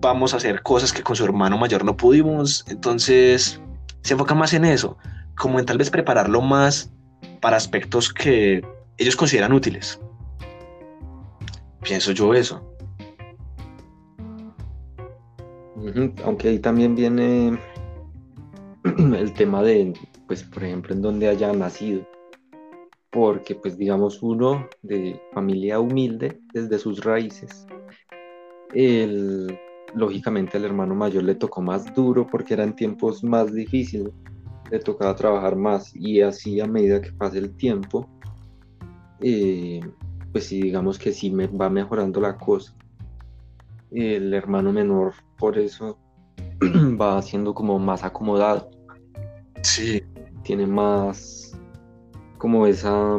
vamos 0.00 0.32
a 0.32 0.38
hacer 0.38 0.62
cosas 0.62 0.94
que 0.94 1.02
con 1.02 1.14
su 1.14 1.26
hermano 1.26 1.58
mayor 1.58 1.84
no 1.84 1.94
pudimos, 1.94 2.64
entonces 2.68 3.60
se 4.00 4.14
enfoca 4.14 4.34
más 4.34 4.54
en 4.54 4.64
eso, 4.64 4.96
como 5.36 5.58
en 5.58 5.66
tal 5.66 5.76
vez 5.76 5.90
prepararlo 5.90 6.40
más 6.40 6.90
para 7.42 7.58
aspectos 7.58 8.14
que 8.14 8.66
ellos 8.96 9.14
consideran 9.14 9.52
útiles. 9.52 10.00
Pienso 11.86 12.10
yo 12.10 12.34
eso. 12.34 12.60
Aunque 16.24 16.48
ahí 16.48 16.58
también 16.58 16.96
viene 16.96 17.56
el 18.98 19.32
tema 19.34 19.62
de, 19.62 19.94
pues, 20.26 20.42
por 20.42 20.64
ejemplo, 20.64 20.94
en 20.94 21.02
donde 21.02 21.28
haya 21.28 21.52
nacido. 21.52 22.04
Porque, 23.10 23.54
pues, 23.54 23.78
digamos, 23.78 24.20
uno 24.20 24.68
de 24.82 25.20
familia 25.32 25.78
humilde 25.78 26.40
desde 26.52 26.76
sus 26.80 27.04
raíces, 27.04 27.66
el, 28.74 29.56
lógicamente 29.94 30.56
al 30.56 30.64
hermano 30.64 30.96
mayor 30.96 31.22
le 31.22 31.36
tocó 31.36 31.62
más 31.62 31.94
duro 31.94 32.26
porque 32.26 32.54
eran 32.54 32.74
tiempos 32.74 33.22
más 33.22 33.54
difíciles, 33.54 34.12
le 34.72 34.80
tocaba 34.80 35.14
trabajar 35.14 35.54
más 35.54 35.94
y 35.94 36.20
así 36.20 36.60
a 36.60 36.66
medida 36.66 37.00
que 37.00 37.12
pase 37.12 37.38
el 37.38 37.56
tiempo, 37.56 38.08
eh, 39.20 39.80
pues 40.32 40.46
sí, 40.46 40.60
digamos 40.60 40.98
que 40.98 41.12
sí 41.12 41.30
me 41.30 41.46
va 41.46 41.70
mejorando 41.70 42.20
la 42.20 42.36
cosa. 42.36 42.74
El 43.90 44.34
hermano 44.34 44.72
menor 44.72 45.14
por 45.38 45.58
eso 45.58 45.98
va 47.00 47.20
siendo 47.22 47.54
como 47.54 47.78
más 47.78 48.04
acomodado. 48.04 48.70
Sí. 49.62 50.02
Tiene 50.42 50.66
más 50.66 51.58
como 52.38 52.66
esa 52.66 53.18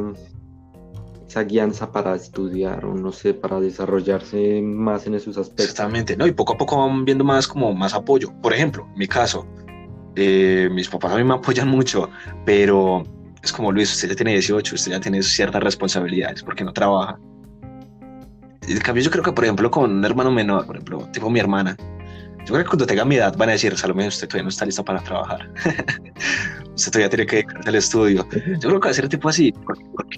esa 1.27 1.43
guianza 1.43 1.91
para 1.91 2.15
estudiar 2.15 2.85
o 2.85 2.95
no 2.95 3.11
sé, 3.11 3.33
para 3.33 3.59
desarrollarse 3.59 4.61
más 4.61 5.07
en 5.07 5.15
esos 5.15 5.37
aspectos. 5.37 5.65
Exactamente, 5.65 6.15
¿no? 6.15 6.25
Y 6.25 6.31
poco 6.31 6.53
a 6.53 6.57
poco 6.57 6.77
van 6.77 7.03
viendo 7.03 7.23
más 7.23 7.47
como 7.47 7.73
más 7.73 7.93
apoyo. 7.93 8.33
Por 8.41 8.53
ejemplo, 8.53 8.87
en 8.93 8.97
mi 8.97 9.07
caso, 9.07 9.45
eh, 10.15 10.69
mis 10.71 10.87
papás 10.87 11.11
a 11.11 11.17
mí 11.17 11.23
me 11.23 11.33
apoyan 11.33 11.67
mucho, 11.69 12.09
pero 12.45 13.03
es 13.47 13.53
como 13.53 13.71
Luis, 13.71 13.91
usted 13.91 14.09
ya 14.09 14.15
tiene 14.15 14.31
18, 14.33 14.75
usted 14.75 14.91
ya 14.91 14.99
tiene 14.99 15.23
ciertas 15.23 15.63
responsabilidades 15.63 16.43
porque 16.43 16.63
no 16.63 16.73
trabaja. 16.73 17.17
En 18.67 18.77
cambio, 18.79 19.03
yo 19.03 19.09
creo 19.09 19.23
que, 19.23 19.31
por 19.31 19.45
ejemplo, 19.45 19.71
con 19.71 19.89
un 19.89 20.05
hermano 20.05 20.31
menor, 20.31 20.65
por 20.65 20.75
ejemplo, 20.75 21.09
tipo 21.13 21.29
mi 21.29 21.39
hermana, 21.39 21.75
yo 22.45 22.53
creo 22.53 22.63
que 22.63 22.69
cuando 22.69 22.85
tenga 22.85 23.05
mi 23.05 23.15
edad 23.15 23.35
van 23.37 23.49
a 23.49 23.53
decir, 23.53 23.75
Salomé, 23.77 24.07
usted 24.07 24.27
todavía 24.27 24.43
no 24.43 24.49
está 24.49 24.65
lista 24.65 24.83
para 24.83 25.01
trabajar. 25.01 25.49
usted 26.75 26.91
todavía 26.91 27.09
tiene 27.09 27.25
que 27.25 27.35
dedicarse 27.37 27.69
al 27.69 27.75
estudio. 27.75 28.27
Yo 28.31 28.69
creo 28.69 28.79
que 28.79 28.87
va 28.87 28.91
a 28.91 28.93
ser 28.93 29.07
tipo 29.07 29.29
así, 29.29 29.53
porque, 29.53 30.17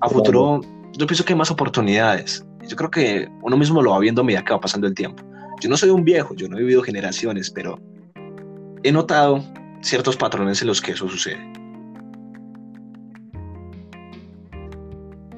a 0.00 0.08
futuro 0.08 0.60
yo 0.92 1.06
pienso 1.06 1.24
que 1.24 1.32
hay 1.32 1.38
más 1.38 1.50
oportunidades. 1.50 2.44
Yo 2.68 2.76
creo 2.76 2.90
que 2.90 3.28
uno 3.42 3.56
mismo 3.56 3.82
lo 3.82 3.90
va 3.90 3.98
viendo 3.98 4.20
a 4.22 4.24
medida 4.24 4.44
que 4.44 4.52
va 4.52 4.60
pasando 4.60 4.86
el 4.86 4.94
tiempo. 4.94 5.22
Yo 5.60 5.68
no 5.70 5.76
soy 5.76 5.90
un 5.90 6.04
viejo, 6.04 6.34
yo 6.34 6.48
no 6.48 6.56
he 6.56 6.60
vivido 6.60 6.82
generaciones, 6.82 7.50
pero 7.50 7.78
he 8.82 8.92
notado 8.92 9.42
ciertos 9.82 10.16
patrones 10.16 10.60
en 10.62 10.68
los 10.68 10.80
que 10.80 10.92
eso 10.92 11.08
sucede. 11.08 11.38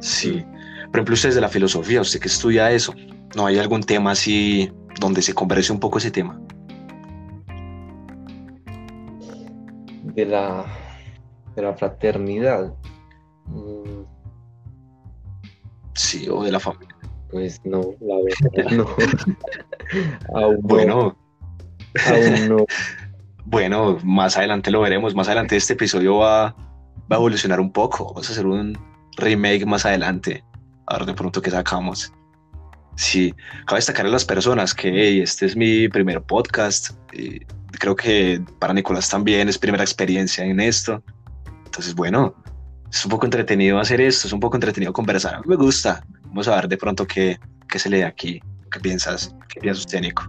Sí. 0.01 0.45
Por 0.87 0.97
ejemplo, 0.97 1.15
ustedes 1.15 1.35
de 1.35 1.41
la 1.41 1.49
filosofía, 1.49 2.01
usted 2.01 2.21
que 2.21 2.29
estudia 2.29 2.71
eso, 2.71 2.95
¿no 3.37 3.47
hay 3.47 3.59
algún 3.59 3.83
tema 3.83 4.13
así 4.13 4.73
donde 5.01 5.23
se 5.23 5.35
converse 5.35 5.73
un 5.73 5.81
poco 5.81 5.99
ese 5.99 6.11
tema? 6.11 6.41
De 10.03 10.25
la, 10.25 10.65
de 11.55 11.63
la 11.63 11.75
fraternidad. 11.75 12.73
Mm. 13.47 14.05
Sí, 15.95 16.29
o 16.29 16.43
de 16.43 16.53
la 16.53 16.61
familia. 16.61 16.97
Pues 17.31 17.61
no, 17.65 17.95
la 18.01 18.17
verdad 18.25 18.71
no. 18.71 18.87
aún 20.35 20.59
bueno. 20.63 21.17
Aún 22.07 22.49
no. 22.49 22.67
Bueno, 23.51 23.99
más 24.05 24.37
adelante 24.37 24.71
lo 24.71 24.83
veremos. 24.83 25.15
Más 25.15 25.27
adelante 25.29 25.57
este 25.57 25.73
episodio 25.73 26.19
va, 26.19 26.55
va 26.55 26.57
a 27.09 27.15
evolucionar 27.15 27.61
un 27.61 27.73
poco. 27.73 28.09
Vamos 28.09 28.29
a 28.29 28.33
hacer 28.33 28.47
un 28.47 28.77
remake 29.19 29.67
más 29.67 29.85
adelante. 29.85 30.45
A 30.87 30.99
ver 30.99 31.07
de 31.07 31.15
pronto 31.15 31.43
qué 31.43 31.51
sacamos. 31.51 32.13
Sí, 32.97 33.35
cabe 33.67 33.79
destacar 33.79 34.07
a 34.07 34.09
las 34.09 34.25
personas 34.25 34.75
que 34.75 35.23
este 35.23 35.47
es 35.47 35.57
mi 35.57 35.89
primer 35.89 36.23
podcast. 36.23 36.91
Y 37.13 37.41
creo 37.79 37.95
que 37.95 38.43
para 38.59 38.73
Nicolás 38.73 39.09
también 39.09 39.49
es 39.49 39.59
primera 39.59 39.85
experiencia 39.85 40.45
en 40.45 40.61
esto. 40.61 41.03
Entonces, 41.67 41.95
bueno, 41.95 42.35
es 42.91 43.05
un 43.05 43.11
poco 43.11 43.27
entretenido 43.27 43.79
hacer 43.79 44.01
esto, 44.01 44.27
es 44.27 44.33
un 44.33 44.41
poco 44.41 44.57
entretenido 44.57 44.93
conversar. 44.93 45.37
A 45.37 45.41
mí 45.41 45.45
me 45.47 45.57
gusta. 45.57 46.05
Vamos 46.25 46.49
a 46.49 46.57
ver 46.57 46.69
de 46.69 46.77
pronto 46.77 47.07
qué, 47.07 47.39
qué 47.69 47.79
se 47.79 47.91
lee 47.91 48.03
aquí. 48.03 48.41
¿Qué 48.71 48.81
piensas? 48.81 49.35
¿Qué 49.49 49.61
piensas 49.61 49.85
usted, 49.85 50.01
Nico? 50.01 50.25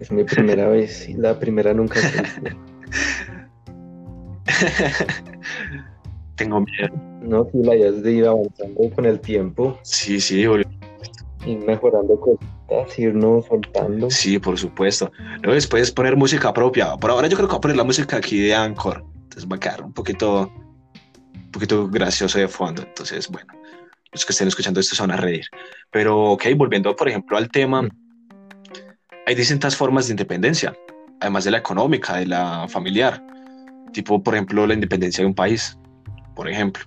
Es 0.00 0.12
mi 0.12 0.24
primera 0.24 0.68
vez 0.68 1.08
la 1.16 1.38
primera 1.38 1.72
nunca. 1.72 2.00
Tengo 6.38 6.60
miedo. 6.60 6.94
No, 7.20 7.48
sí, 7.50 7.58
la 7.64 7.74
es 7.74 8.02
de 8.02 8.12
ir 8.12 8.26
avanzando 8.26 8.90
con 8.94 9.04
el 9.04 9.20
tiempo. 9.20 9.78
Sí, 9.82 10.20
sí, 10.20 10.44
Y 11.44 11.56
mejorando 11.56 12.18
cosas, 12.18 12.98
irnos 12.98 13.44
soltando. 13.46 14.08
Sí, 14.08 14.38
por 14.38 14.56
supuesto. 14.56 15.10
Luego 15.42 15.54
después 15.54 15.90
poner 15.90 16.16
música 16.16 16.54
propia. 16.54 16.96
Por 16.96 17.10
ahora 17.10 17.26
yo 17.26 17.36
creo 17.36 17.48
que 17.48 17.52
voy 17.52 17.58
a 17.58 17.60
poner 17.60 17.76
la 17.76 17.84
música 17.84 18.16
aquí 18.18 18.38
de 18.38 18.54
Anchor. 18.54 19.04
Entonces 19.14 19.46
va 19.50 19.56
a 19.56 19.60
quedar 19.60 19.82
un 19.82 19.92
poquito, 19.92 20.50
un 21.34 21.50
poquito 21.50 21.88
gracioso 21.88 22.38
de 22.38 22.46
fondo. 22.46 22.82
Entonces, 22.82 23.28
bueno, 23.28 23.52
los 24.12 24.24
que 24.24 24.32
estén 24.32 24.46
escuchando 24.46 24.78
esto 24.78 24.94
se 24.94 25.02
van 25.02 25.10
a 25.10 25.16
reír. 25.16 25.44
Pero, 25.90 26.32
ok, 26.32 26.44
volviendo, 26.56 26.94
por 26.94 27.08
ejemplo, 27.08 27.36
al 27.36 27.50
tema, 27.50 27.82
mm. 27.82 27.90
hay 29.26 29.34
distintas 29.34 29.74
formas 29.74 30.06
de 30.06 30.12
independencia, 30.12 30.72
además 31.20 31.42
de 31.44 31.50
la 31.50 31.58
económica, 31.58 32.16
de 32.16 32.26
la 32.26 32.68
familiar. 32.68 33.24
Tipo, 33.92 34.22
por 34.22 34.34
ejemplo, 34.34 34.68
la 34.68 34.74
independencia 34.74 35.22
de 35.22 35.26
un 35.26 35.34
país 35.34 35.76
por 36.38 36.48
ejemplo. 36.48 36.84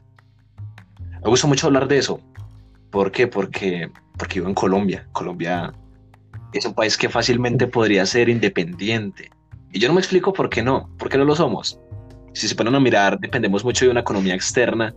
Me 1.21 1.29
gusta 1.29 1.45
mucho 1.45 1.67
hablar 1.67 1.85
de 1.89 1.97
eso. 1.97 2.21
¿Por 2.89 3.11
qué? 3.11 3.27
Porque, 3.27 3.91
porque 4.17 4.39
vivo 4.39 4.47
en 4.47 4.55
Colombia. 4.55 5.05
Colombia 5.11 5.73
es 6.53 6.65
un 6.65 6.73
país 6.73 6.95
que 6.95 7.09
fácilmente 7.09 7.67
podría 7.67 8.05
ser 8.05 8.29
independiente. 8.29 9.29
Y 9.73 9.79
yo 9.79 9.89
no 9.89 9.95
me 9.95 9.99
explico 9.99 10.31
por 10.31 10.49
qué 10.49 10.63
no. 10.63 10.89
¿Por 10.97 11.09
qué 11.09 11.17
no 11.17 11.25
lo 11.25 11.35
somos? 11.35 11.77
Si 12.31 12.47
se 12.47 12.55
ponen 12.55 12.75
a 12.75 12.79
mirar, 12.79 13.19
dependemos 13.19 13.65
mucho 13.65 13.83
de 13.83 13.91
una 13.91 13.99
economía 13.99 14.35
externa, 14.35 14.95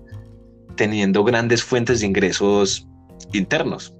teniendo 0.76 1.24
grandes 1.24 1.64
fuentes 1.64 1.98
de 1.98 2.06
ingresos 2.06 2.86
internos. 3.32 3.92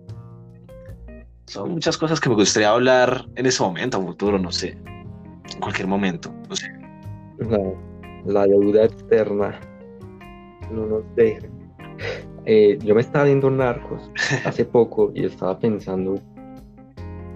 Son 1.46 1.72
muchas 1.72 1.98
cosas 1.98 2.20
que 2.20 2.28
me 2.28 2.36
gustaría 2.36 2.70
hablar 2.70 3.26
en 3.34 3.46
ese 3.46 3.60
momento, 3.60 4.00
futuro, 4.00 4.38
no 4.38 4.52
sé. 4.52 4.78
En 5.52 5.60
cualquier 5.60 5.88
momento, 5.88 6.32
no 6.48 6.54
sé. 6.54 6.70
la 8.24 8.46
deuda 8.46 8.84
externa 8.84 9.58
no 10.70 10.86
nos 10.86 11.16
dejan. 11.16 11.50
Eh, 12.46 12.78
yo 12.82 12.94
me 12.94 13.00
estaba 13.00 13.24
viendo 13.24 13.50
Narcos 13.50 14.10
hace 14.44 14.64
poco 14.76 15.12
y 15.14 15.24
estaba 15.24 15.58
pensando 15.58 16.20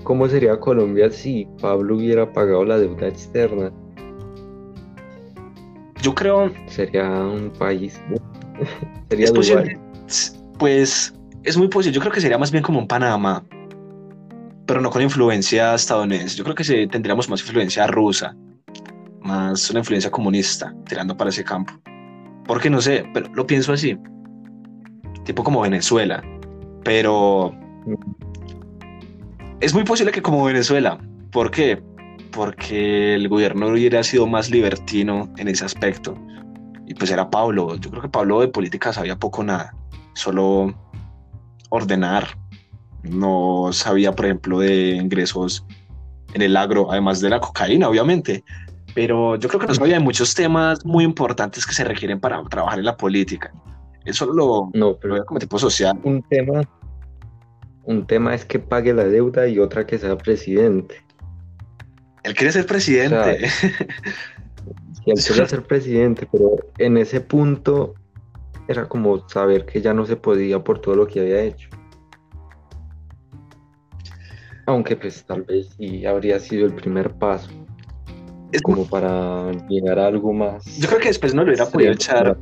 cómo 0.04 0.28
sería 0.28 0.58
Colombia 0.60 1.10
si 1.10 1.46
Pablo 1.60 1.96
hubiera 1.96 2.30
pagado 2.32 2.64
la 2.64 2.78
deuda 2.78 3.08
externa. 3.08 3.72
Yo 6.02 6.14
creo. 6.14 6.52
Sería 6.66 7.08
un 7.08 7.50
país. 7.50 8.00
sería 9.08 9.26
es 9.26 9.32
posible. 9.32 9.78
Pues 10.58 11.14
es 11.42 11.56
muy 11.56 11.68
posible. 11.68 11.94
Yo 11.94 12.00
creo 12.00 12.12
que 12.12 12.20
sería 12.20 12.38
más 12.38 12.50
bien 12.50 12.62
como 12.62 12.78
un 12.78 12.88
Panamá, 12.88 13.44
pero 14.66 14.80
no 14.80 14.90
con 14.90 15.02
influencia 15.02 15.74
estadounidense. 15.74 16.36
Yo 16.36 16.44
creo 16.44 16.54
que 16.54 16.86
tendríamos 16.88 17.28
más 17.28 17.40
influencia 17.40 17.86
rusa, 17.86 18.36
más 19.22 19.70
una 19.70 19.80
influencia 19.80 20.10
comunista, 20.10 20.74
tirando 20.86 21.16
para 21.16 21.30
ese 21.30 21.44
campo. 21.44 21.72
Porque 22.48 22.70
no 22.70 22.80
sé, 22.80 23.04
pero 23.14 23.30
lo 23.34 23.46
pienso 23.46 23.72
así. 23.72 23.96
Tipo 25.24 25.44
como 25.44 25.60
Venezuela. 25.60 26.24
Pero 26.82 27.54
es 29.60 29.74
muy 29.74 29.84
posible 29.84 30.12
que 30.12 30.22
como 30.22 30.44
Venezuela. 30.44 30.98
¿Por 31.30 31.50
qué? 31.50 31.80
Porque 32.32 33.14
el 33.14 33.28
gobierno 33.28 33.68
hubiera 33.68 34.02
sido 34.02 34.26
más 34.26 34.50
libertino 34.50 35.30
en 35.36 35.48
ese 35.48 35.66
aspecto. 35.66 36.14
Y 36.86 36.94
pues 36.94 37.10
era 37.10 37.28
Pablo. 37.28 37.76
Yo 37.76 37.90
creo 37.90 38.02
que 38.02 38.08
Pablo 38.08 38.40
de 38.40 38.48
política 38.48 38.94
sabía 38.94 39.16
poco 39.16 39.44
nada. 39.44 39.74
Solo 40.14 40.74
ordenar, 41.68 42.28
no 43.02 43.68
sabía, 43.72 44.12
por 44.12 44.24
ejemplo, 44.24 44.60
de 44.60 44.92
ingresos 44.92 45.66
en 46.32 46.40
el 46.40 46.56
agro, 46.56 46.90
además 46.90 47.20
de 47.20 47.28
la 47.28 47.40
cocaína, 47.40 47.90
obviamente. 47.90 48.42
Pero 48.98 49.36
yo 49.36 49.48
creo 49.48 49.60
que 49.60 49.68
no 49.68 49.74
sabía 49.76 49.94
de 49.94 50.00
muchos 50.00 50.34
temas 50.34 50.84
muy 50.84 51.04
importantes 51.04 51.64
que 51.64 51.72
se 51.72 51.84
requieren 51.84 52.18
para 52.18 52.42
trabajar 52.42 52.80
en 52.80 52.84
la 52.84 52.96
política. 52.96 53.52
Eso 54.04 54.26
lo, 54.26 54.70
no, 54.74 54.96
pero 54.96 55.24
como 55.24 55.38
tipo 55.38 55.56
social. 55.56 56.00
Un 56.02 56.20
tema, 56.24 56.68
un 57.84 58.04
tema 58.08 58.34
es 58.34 58.44
que 58.44 58.58
pague 58.58 58.92
la 58.92 59.04
deuda 59.04 59.46
y 59.46 59.60
otra 59.60 59.86
que 59.86 60.00
sea 60.00 60.18
presidente. 60.18 60.96
Él 62.24 62.34
quiere 62.34 62.50
ser 62.50 62.66
presidente. 62.66 63.44
él 65.06 65.22
quiere 65.24 65.46
ser 65.46 65.62
presidente, 65.62 66.28
pero 66.32 66.56
en 66.78 66.96
ese 66.96 67.20
punto 67.20 67.94
era 68.66 68.88
como 68.88 69.28
saber 69.28 69.64
que 69.64 69.80
ya 69.80 69.94
no 69.94 70.06
se 70.06 70.16
podía 70.16 70.64
por 70.64 70.80
todo 70.80 70.96
lo 70.96 71.06
que 71.06 71.20
había 71.20 71.42
hecho. 71.42 71.68
Aunque 74.66 74.96
pues 74.96 75.24
tal 75.24 75.42
vez 75.42 75.68
sí 75.78 76.04
habría 76.04 76.40
sido 76.40 76.66
el 76.66 76.74
primer 76.74 77.12
paso. 77.12 77.67
Es 78.52 78.62
como 78.62 78.86
para 78.86 79.52
llegar 79.68 79.98
a 79.98 80.06
algo 80.06 80.32
más. 80.32 80.64
Yo 80.78 80.88
creo 80.88 81.00
que 81.00 81.08
después 81.08 81.34
no 81.34 81.42
lo 81.42 81.48
hubiera 81.48 81.66
podido 81.66 81.92
echar 81.92 82.36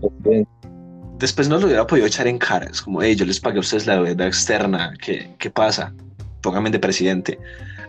después 1.19 1.49
no 1.49 1.59
lo 1.59 1.67
hubiera 1.67 1.87
podido 1.87 2.07
echar 2.07 2.27
en 2.27 2.39
cara. 2.39 2.67
Es 2.67 2.83
como, 2.83 3.03
hey, 3.03 3.17
yo 3.17 3.25
les 3.25 3.41
pagué 3.41 3.59
a 3.59 3.61
ustedes 3.61 3.87
la 3.87 4.01
deuda 4.01 4.27
externa, 4.27 4.95
¿qué, 5.01 5.35
qué 5.39 5.51
pasa? 5.51 5.95
Pónganme 6.43 6.71
de 6.71 6.79
presidente. 6.79 7.39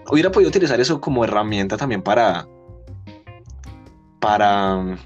Hubiera 0.10 0.32
podido 0.32 0.50
utilizar 0.50 0.80
eso 0.80 1.02
como 1.02 1.24
herramienta 1.24 1.78
también 1.78 2.02
para, 2.02 2.48
para, 4.20 4.98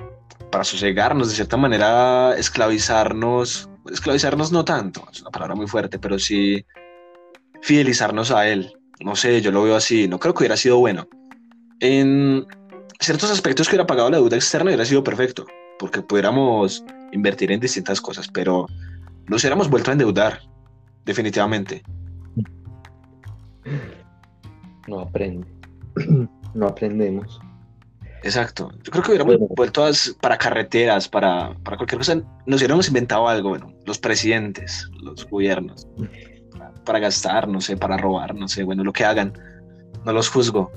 para 0.52 0.64
sosegarnos, 0.64 1.30
de 1.30 1.36
cierta 1.36 1.58
manera, 1.58 2.36
esclavizarnos. 2.38 3.68
Esclavizarnos 3.92 4.52
no 4.52 4.64
tanto, 4.64 5.08
es 5.12 5.22
una 5.22 5.32
palabra 5.32 5.56
muy 5.56 5.66
fuerte, 5.66 5.98
pero 5.98 6.20
sí 6.20 6.64
fidelizarnos 7.64 8.30
a 8.32 8.48
él. 8.48 8.74
No 9.04 9.16
sé, 9.16 9.42
yo 9.42 9.52
lo 9.52 9.64
veo 9.64 9.76
así. 9.76 10.08
No 10.08 10.20
creo 10.20 10.36
que 10.36 10.44
hubiera 10.44 10.58
sido 10.58 10.78
bueno. 10.78 11.08
En 11.80 12.46
ciertos 13.02 13.32
aspectos 13.32 13.68
que 13.68 13.76
hubiera 13.76 13.88
pagado 13.88 14.10
la 14.10 14.18
deuda 14.18 14.36
externa 14.36 14.70
hubiera 14.70 14.86
sido 14.86 15.04
perfecto, 15.04 15.46
porque 15.80 16.02
pudiéramos 16.02 16.86
invertir 17.12 17.52
en 17.52 17.60
distintas 17.60 18.00
cosas, 18.00 18.28
pero 18.28 18.68
nos 19.28 19.42
hubiéramos 19.42 19.70
vuelto 19.70 19.90
a 19.90 19.94
endeudar, 19.94 20.40
definitivamente. 21.04 21.84
No 24.88 25.02
aprende. 25.02 25.48
No 26.54 26.68
aprendemos. 26.68 27.40
Exacto. 28.24 28.70
Yo 28.84 28.92
creo 28.92 29.04
que 29.04 29.12
hubiéramos 29.12 29.38
vuelto 29.56 29.86
para 30.20 30.38
carreteras, 30.38 31.08
para, 31.08 31.56
para, 31.64 31.78
cualquier 31.78 32.00
cosa. 32.00 32.22
Nos 32.46 32.60
hubiéramos 32.60 32.90
inventado 32.90 33.30
algo, 33.30 33.52
bueno, 33.52 33.72
los 33.86 33.98
presidentes, 34.00 34.90
los 35.02 35.26
gobiernos, 35.30 35.88
para, 36.84 37.00
gastar, 37.00 37.48
no 37.48 37.62
sé, 37.62 37.78
para 37.78 37.96
robar, 37.96 38.36
no 38.36 38.50
sé, 38.50 38.64
bueno, 38.64 38.84
lo 38.84 38.92
que 38.92 39.06
hagan. 39.06 39.32
No 40.04 40.12
los 40.12 40.28
juzgo. 40.28 40.74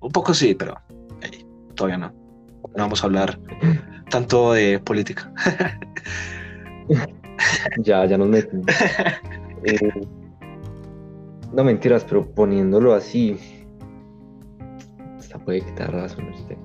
Un 0.00 0.12
poco 0.12 0.32
sí, 0.32 0.54
pero 0.54 0.80
todavía 1.78 1.96
no. 1.96 2.12
No 2.74 2.82
vamos 2.82 3.02
a 3.02 3.06
hablar 3.06 3.38
tanto 4.10 4.52
de 4.52 4.78
política. 4.80 5.32
ya, 7.78 8.04
ya 8.04 8.18
nos 8.18 8.28
metemos. 8.28 8.66
Eh, 9.64 9.90
no 11.52 11.64
mentiras, 11.64 12.04
pero 12.04 12.24
poniéndolo 12.32 12.94
así, 12.94 13.36
hasta 15.18 15.36
puede 15.40 15.62
quitar 15.62 15.92
razón 15.92 16.28
usted. 16.28 16.56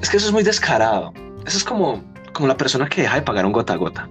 Es 0.00 0.08
que 0.08 0.18
eso 0.18 0.28
es 0.28 0.32
muy 0.32 0.44
descarado. 0.44 1.12
Eso 1.44 1.58
es 1.58 1.64
como, 1.64 2.04
como 2.32 2.46
la 2.46 2.56
persona 2.56 2.88
que 2.88 3.02
deja 3.02 3.16
de 3.16 3.22
pagar 3.22 3.44
un 3.44 3.50
gota 3.50 3.72
a 3.72 3.76
gota. 3.76 4.08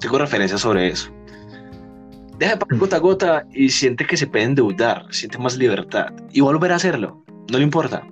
Tengo 0.00 0.18
referencias 0.18 0.60
sobre 0.60 0.88
eso. 0.88 1.12
Deja 2.36 2.54
de 2.54 2.58
pagar 2.58 2.78
gota 2.80 2.96
a 2.96 2.98
gota 2.98 3.46
y 3.52 3.70
siente 3.70 4.06
que 4.06 4.16
se 4.16 4.26
puede 4.26 4.44
endeudar, 4.44 5.06
siente 5.10 5.38
más 5.38 5.56
libertad 5.56 6.12
y 6.32 6.40
volver 6.40 6.72
a 6.72 6.74
hacerlo. 6.74 7.22
No 7.50 7.58
le 7.58 7.64
importa 7.64 8.02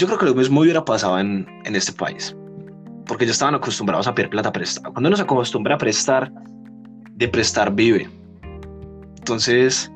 yo 0.00 0.06
creo 0.06 0.18
que 0.18 0.24
lo 0.24 0.34
mismo 0.34 0.62
hubiera 0.62 0.82
pasado 0.82 1.18
en, 1.18 1.46
en 1.66 1.76
este 1.76 1.92
país, 1.92 2.34
porque 3.06 3.26
ya 3.26 3.32
estaban 3.32 3.54
acostumbrados 3.54 4.06
a 4.06 4.14
pedir 4.14 4.30
plata 4.30 4.50
prestada. 4.50 4.90
Cuando 4.94 5.08
uno 5.08 5.16
se 5.16 5.24
acostumbra 5.24 5.74
a 5.74 5.78
prestar, 5.78 6.32
de 7.12 7.28
prestar 7.28 7.74
vive. 7.74 8.08
Entonces, 9.18 9.92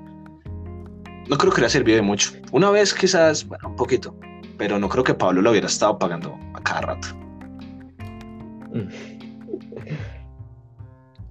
no 1.26 1.38
creo 1.38 1.50
que 1.50 1.62
le 1.62 1.66
haya 1.66 1.72
servido 1.72 1.96
de 1.96 2.02
mucho. 2.02 2.32
Una 2.52 2.68
vez 2.68 2.92
quizás, 2.92 3.48
bueno, 3.48 3.70
un 3.70 3.76
poquito, 3.76 4.14
pero 4.58 4.78
no 4.78 4.90
creo 4.90 5.04
que 5.04 5.14
Pablo 5.14 5.40
lo 5.40 5.52
hubiera 5.52 5.68
estado 5.68 5.98
pagando 5.98 6.38
a 6.52 6.60
cada 6.60 6.80
rato. 6.82 7.08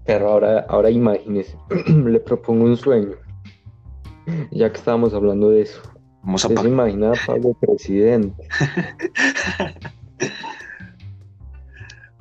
Pero 0.06 0.32
ahora, 0.32 0.66
ahora 0.68 0.90
imagínese, 0.90 1.58
le 1.88 2.20
propongo 2.20 2.66
un 2.66 2.76
sueño, 2.76 3.16
ya 4.52 4.70
que 4.70 4.78
estábamos 4.78 5.14
hablando 5.14 5.50
de 5.50 5.62
eso. 5.62 5.93
Vamos 6.24 6.46
a 6.46 6.48
¿Se 6.48 6.54
imagina 6.54 7.12
a 7.12 7.16
Pablo 7.28 7.54
presidente? 7.60 8.48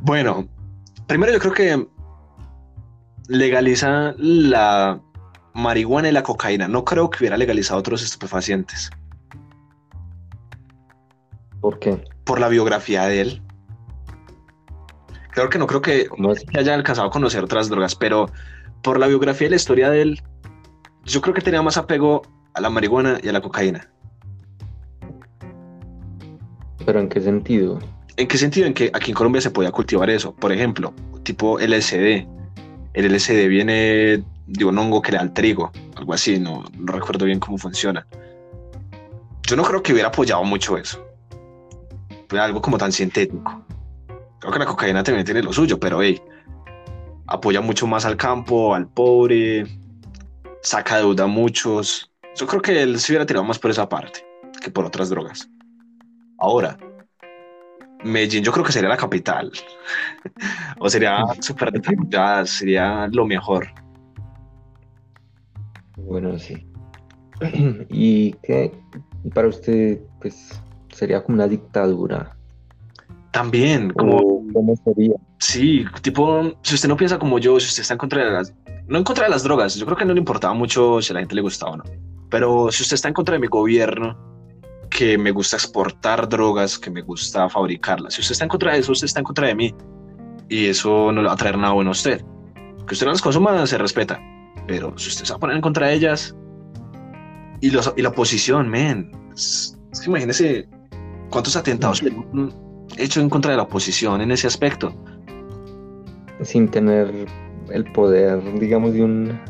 bueno, 0.01 0.49
primero 1.07 1.33
yo 1.33 1.38
creo 1.38 1.53
que 1.53 1.87
legaliza 3.29 4.15
la 4.19 5.01
marihuana 5.55 6.09
y 6.09 6.12
la 6.12 6.25
cocaína. 6.25 6.67
No 6.67 6.85
creo 6.85 7.11
que 7.11 7.19
hubiera 7.21 7.37
legalizado 7.37 7.79
otros 7.79 8.03
estupefacientes. 8.03 8.91
¿Por 11.61 11.79
qué? 11.79 12.03
Por 12.25 12.41
la 12.41 12.49
biografía 12.49 13.05
de 13.07 13.21
él. 13.21 13.43
Creo 15.31 15.49
que 15.49 15.59
no 15.59 15.69
creo 15.69 15.81
que, 15.81 16.09
que 16.51 16.59
haya 16.59 16.75
alcanzado 16.75 17.07
a 17.07 17.11
conocer 17.12 17.45
otras 17.45 17.69
drogas, 17.69 17.95
pero 17.95 18.27
por 18.83 18.99
la 18.99 19.07
biografía 19.07 19.47
y 19.47 19.51
la 19.51 19.57
historia 19.57 19.91
de 19.91 20.03
él, 20.03 20.23
yo 21.05 21.21
creo 21.21 21.35
que 21.35 21.41
tenía 21.41 21.62
más 21.62 21.77
apego 21.77 22.23
a 22.55 22.61
la 22.61 22.71
marihuana 22.71 23.19
y 23.23 23.29
a 23.29 23.33
la 23.33 23.41
cocaína. 23.41 23.88
¿Pero 26.85 27.01
en 27.01 27.09
qué 27.09 27.21
sentido? 27.21 27.79
¿En 28.17 28.29
qué 28.29 28.37
sentido? 28.37 28.67
En 28.67 28.75
que 28.75 28.91
aquí 28.93 29.11
en 29.11 29.15
Colombia 29.15 29.41
se 29.41 29.51
podía 29.51 29.71
cultivar 29.71 30.11
eso. 30.11 30.35
Por 30.35 30.53
ejemplo, 30.53 30.93
tipo 31.23 31.59
LSD. 31.59 32.27
El 32.95 33.07
LSD 33.07 33.49
viene 33.49 34.23
de 34.47 34.65
un 34.65 34.77
hongo 34.77 35.01
que 35.01 35.12
le 35.12 35.17
da 35.17 35.23
al 35.23 35.33
trigo, 35.33 35.73
algo 35.97 36.12
así, 36.12 36.38
no, 36.38 36.65
no 36.77 36.93
recuerdo 36.93 37.25
bien 37.25 37.41
cómo 37.41 37.57
funciona. 37.57 38.07
Yo 39.45 39.57
no 39.57 39.62
creo 39.62 39.83
que 39.83 39.93
hubiera 39.93 40.09
apoyado 40.09 40.45
mucho 40.45 40.77
eso. 40.77 41.03
Algo 42.31 42.61
como 42.61 42.79
tan 42.79 42.93
sintético. 42.93 43.65
Creo 44.41 44.53
que 44.53 44.59
la 44.59 44.67
cocaína 44.67 45.03
también 45.03 45.25
tiene 45.25 45.43
lo 45.43 45.53
suyo, 45.53 45.79
pero 45.79 46.03
hey, 46.03 46.21
apoya 47.27 47.61
mucho 47.61 47.87
más 47.87 48.05
al 48.05 48.17
campo, 48.17 48.75
al 48.75 48.88
pobre, 48.88 49.67
saca 50.62 50.99
deuda 50.99 51.25
a 51.25 51.29
muchos. 51.29 52.12
Yo 52.37 52.47
creo 52.47 52.62
que 52.62 52.83
él 52.83 52.99
se 52.99 53.12
hubiera 53.12 53.27
tirado 53.27 53.45
más 53.45 53.59
por 53.59 53.71
esa 53.71 53.88
parte 53.88 54.25
que 54.62 54.71
por 54.71 54.85
otras 54.85 55.11
drogas. 55.11 55.49
Ahora, 56.38 56.77
Medellín 58.05 58.42
yo 58.42 58.53
creo 58.53 58.64
que 58.64 58.73
sería 58.73 58.88
la 58.88 58.97
capital. 58.97 59.51
o 60.79 60.88
sería 60.88 61.25
súper 61.40 61.73
desarrollada, 61.73 62.47
sería 62.47 63.09
lo 63.09 63.27
mejor. 63.27 63.68
Bueno, 65.97 66.38
sí. 66.38 66.66
¿Y 67.90 68.33
qué 68.42 68.73
para 69.35 69.49
usted 69.49 70.01
pues 70.21 70.61
sería 70.92 71.23
como 71.23 71.37
una 71.37 71.49
dictadura? 71.49 72.37
También, 73.31 73.90
como... 73.90 74.45
¿Cómo 74.53 74.77
sería? 74.85 75.14
Sí, 75.38 75.85
tipo, 76.03 76.53
si 76.62 76.75
usted 76.75 76.88
no 76.88 76.97
piensa 76.97 77.18
como 77.18 77.38
yo, 77.38 77.59
si 77.59 77.68
usted 77.68 77.83
está 77.83 77.95
en 77.95 77.99
contra 77.99 78.25
de 78.25 78.31
las... 78.31 78.55
No 78.88 78.99
en 78.99 79.05
contra 79.05 79.25
de 79.25 79.31
las 79.31 79.42
drogas, 79.42 79.75
yo 79.77 79.87
creo 79.87 79.97
que 79.97 80.05
no 80.05 80.12
le 80.12 80.18
importaba 80.18 80.55
mucho 80.55 81.01
si 81.01 81.12
a 81.12 81.14
la 81.14 81.21
gente 81.21 81.35
le 81.35 81.42
gustaba 81.42 81.73
o 81.73 81.77
no. 81.77 81.85
Pero 82.31 82.71
si 82.73 82.83
usted 82.83 82.95
está 82.95 83.09
en 83.09 83.14
contra 83.14 83.35
de 83.35 83.40
mi 83.40 83.47
gobierno, 83.47 84.16
que 84.90 85.16
me 85.16 85.31
gusta 85.31 85.57
exportar 85.57 86.29
drogas, 86.29 86.79
que 86.79 86.90
me 86.90 87.03
gusta 87.03 87.49
fabricarlas. 87.49 88.14
Si 88.14 88.21
usted 88.21 88.33
está 88.33 88.45
en 88.45 88.51
contra 88.51 88.73
de 88.73 88.81
eso, 88.81 88.92
usted 88.92 89.07
está 89.07 89.21
en 89.21 89.25
contra 89.25 89.47
de 89.49 89.55
mí. 89.55 89.75
Y 90.49 90.66
eso 90.66 91.12
no 91.12 91.23
le 91.23 91.29
va 91.29 91.35
a 91.35 91.37
traer 91.37 91.57
nada 91.57 91.73
bueno 91.73 91.90
a 91.90 91.92
usted. 91.92 92.23
Que 92.87 92.95
usted 92.95 93.07
no 93.07 93.12
las 93.12 93.23
consuma, 93.23 93.66
se 93.66 93.79
respeta. 93.79 94.21
Pero 94.66 94.97
si 94.99 95.09
usted 95.09 95.25
se 95.25 95.33
va 95.33 95.37
a 95.37 95.40
poner 95.40 95.57
en 95.57 95.62
contra 95.62 95.88
de 95.88 95.95
ellas, 95.95 96.37
y, 97.61 97.71
los, 97.71 97.92
y 97.97 98.03
la 98.03 98.11
oposición, 98.11 98.68
men, 98.68 99.11
es, 99.33 99.79
que 100.03 100.11
imagínese 100.11 100.68
cuántos 101.31 101.57
atentados 101.57 102.03
han 102.03 102.53
hecho 102.99 103.21
en 103.21 103.31
contra 103.31 103.53
de 103.53 103.57
la 103.57 103.62
oposición 103.62 104.21
en 104.21 104.31
ese 104.31 104.47
aspecto. 104.47 104.95
Sin 106.42 106.68
tener 106.68 107.27
el 107.70 107.85
poder, 107.92 108.42
digamos, 108.59 108.92
de 108.92 109.05
un 109.05 109.40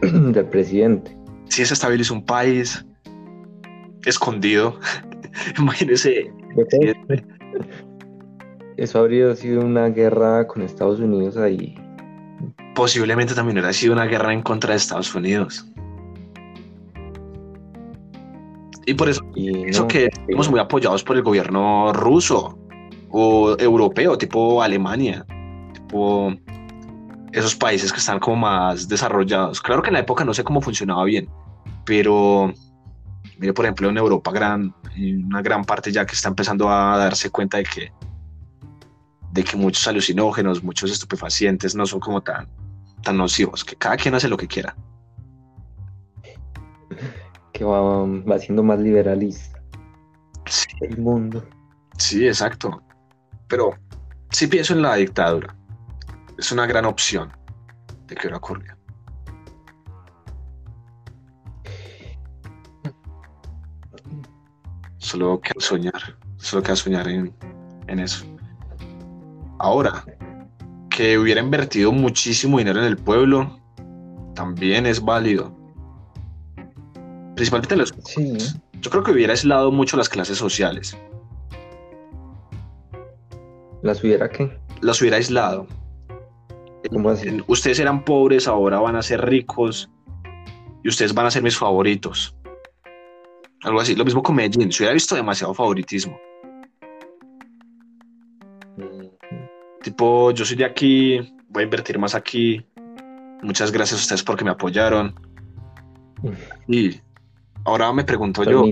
del 0.32 0.46
presidente. 0.46 1.16
Si 1.48 1.64
se 1.64 1.74
estabiliza 1.74 2.14
un 2.14 2.24
país, 2.24 2.84
escondido. 4.06 4.78
Imagínese. 5.58 6.32
Eso 8.76 8.98
habría 8.98 9.34
sido 9.36 9.64
una 9.64 9.88
guerra 9.88 10.46
con 10.46 10.62
Estados 10.62 11.00
Unidos 11.00 11.36
ahí. 11.36 11.74
Posiblemente 12.74 13.34
también 13.34 13.58
hubiera 13.58 13.72
sido 13.72 13.92
una 13.92 14.06
guerra 14.06 14.32
en 14.32 14.42
contra 14.42 14.70
de 14.70 14.76
Estados 14.76 15.14
Unidos. 15.14 15.66
Y 18.86 18.94
por 18.94 19.08
eso, 19.08 19.22
eso 19.34 19.86
que 19.86 20.06
estamos 20.06 20.50
muy 20.50 20.60
apoyados 20.60 21.02
por 21.02 21.16
el 21.16 21.22
gobierno 21.22 21.92
ruso 21.92 22.58
o 23.10 23.56
europeo, 23.58 24.18
tipo 24.18 24.60
Alemania, 24.60 25.24
tipo 25.72 26.34
esos 27.34 27.56
países 27.56 27.92
que 27.92 27.98
están 27.98 28.20
como 28.20 28.36
más 28.36 28.88
desarrollados. 28.88 29.60
Claro 29.60 29.82
que 29.82 29.88
en 29.88 29.94
la 29.94 30.00
época 30.00 30.24
no 30.24 30.32
sé 30.32 30.44
cómo 30.44 30.60
funcionaba 30.60 31.04
bien, 31.04 31.28
pero 31.84 32.52
mire, 33.38 33.52
por 33.52 33.64
ejemplo, 33.64 33.88
en 33.88 33.98
Europa, 33.98 34.30
gran, 34.30 34.74
una 34.96 35.42
gran 35.42 35.64
parte 35.64 35.90
ya 35.90 36.06
que 36.06 36.14
está 36.14 36.28
empezando 36.28 36.70
a 36.70 36.96
darse 36.96 37.30
cuenta 37.30 37.58
de 37.58 37.64
que, 37.64 37.92
de 39.32 39.44
que 39.44 39.56
muchos 39.56 39.86
alucinógenos, 39.88 40.62
muchos 40.62 40.92
estupefacientes 40.92 41.74
no 41.74 41.86
son 41.86 41.98
como 41.98 42.22
tan, 42.22 42.48
tan 43.02 43.16
nocivos, 43.16 43.64
que 43.64 43.74
cada 43.74 43.96
quien 43.96 44.14
hace 44.14 44.28
lo 44.28 44.36
que 44.36 44.46
quiera. 44.46 44.76
Que 47.52 47.64
va, 47.64 47.80
va 48.04 48.38
siendo 48.38 48.62
más 48.62 48.78
liberalista 48.78 49.60
el 50.80 50.98
mundo. 50.98 51.44
Sí, 51.98 52.26
exacto. 52.26 52.82
Pero 53.48 53.74
sí 54.30 54.46
pienso 54.46 54.74
en 54.74 54.82
la 54.82 54.94
dictadura. 54.94 55.56
Es 56.38 56.52
una 56.52 56.66
gran 56.66 56.84
opción 56.84 57.32
de 58.06 58.14
que 58.14 58.28
ocurrir. 58.28 58.74
Solo 64.98 65.40
queda 65.40 65.54
soñar, 65.58 66.18
solo 66.38 66.62
queda 66.62 66.76
soñar 66.76 67.08
en, 67.08 67.34
en 67.86 67.98
eso. 68.00 68.24
Ahora, 69.58 70.04
que 70.90 71.18
hubiera 71.18 71.40
invertido 71.40 71.92
muchísimo 71.92 72.58
dinero 72.58 72.80
en 72.80 72.86
el 72.86 72.96
pueblo, 72.96 73.60
también 74.34 74.86
es 74.86 75.00
válido. 75.02 75.56
Principalmente 77.34 77.76
los... 77.76 77.94
Sí. 78.04 78.36
Yo 78.80 78.90
creo 78.90 79.02
que 79.02 79.12
hubiera 79.12 79.32
aislado 79.32 79.72
mucho 79.72 79.96
las 79.96 80.08
clases 80.08 80.38
sociales. 80.38 80.96
¿Las 83.82 84.02
hubiera 84.02 84.28
qué? 84.28 84.58
Las 84.80 85.00
hubiera 85.00 85.16
aislado. 85.16 85.66
Ustedes 87.46 87.78
eran 87.78 88.04
pobres, 88.04 88.46
ahora 88.46 88.78
van 88.78 88.96
a 88.96 89.02
ser 89.02 89.24
ricos 89.24 89.90
y 90.82 90.88
ustedes 90.88 91.14
van 91.14 91.26
a 91.26 91.30
ser 91.30 91.42
mis 91.42 91.56
favoritos. 91.56 92.36
Algo 93.62 93.80
así. 93.80 93.94
Lo 93.94 94.04
mismo 94.04 94.22
con 94.22 94.36
Medellín. 94.36 94.70
Se 94.70 94.82
hubiera 94.82 94.92
visto 94.92 95.14
demasiado 95.14 95.54
favoritismo. 95.54 96.18
Tipo, 99.82 100.30
yo 100.30 100.44
soy 100.44 100.56
de 100.56 100.64
aquí, 100.64 101.34
voy 101.48 101.62
a 101.62 101.64
invertir 101.64 101.98
más 101.98 102.14
aquí. 102.14 102.64
Muchas 103.42 103.70
gracias 103.72 104.00
a 104.00 104.02
ustedes 104.02 104.22
porque 104.22 104.44
me 104.44 104.50
apoyaron. 104.50 105.14
Y 106.66 107.00
ahora 107.64 107.92
me 107.92 108.04
pregunto 108.04 108.44
yo, 108.44 108.64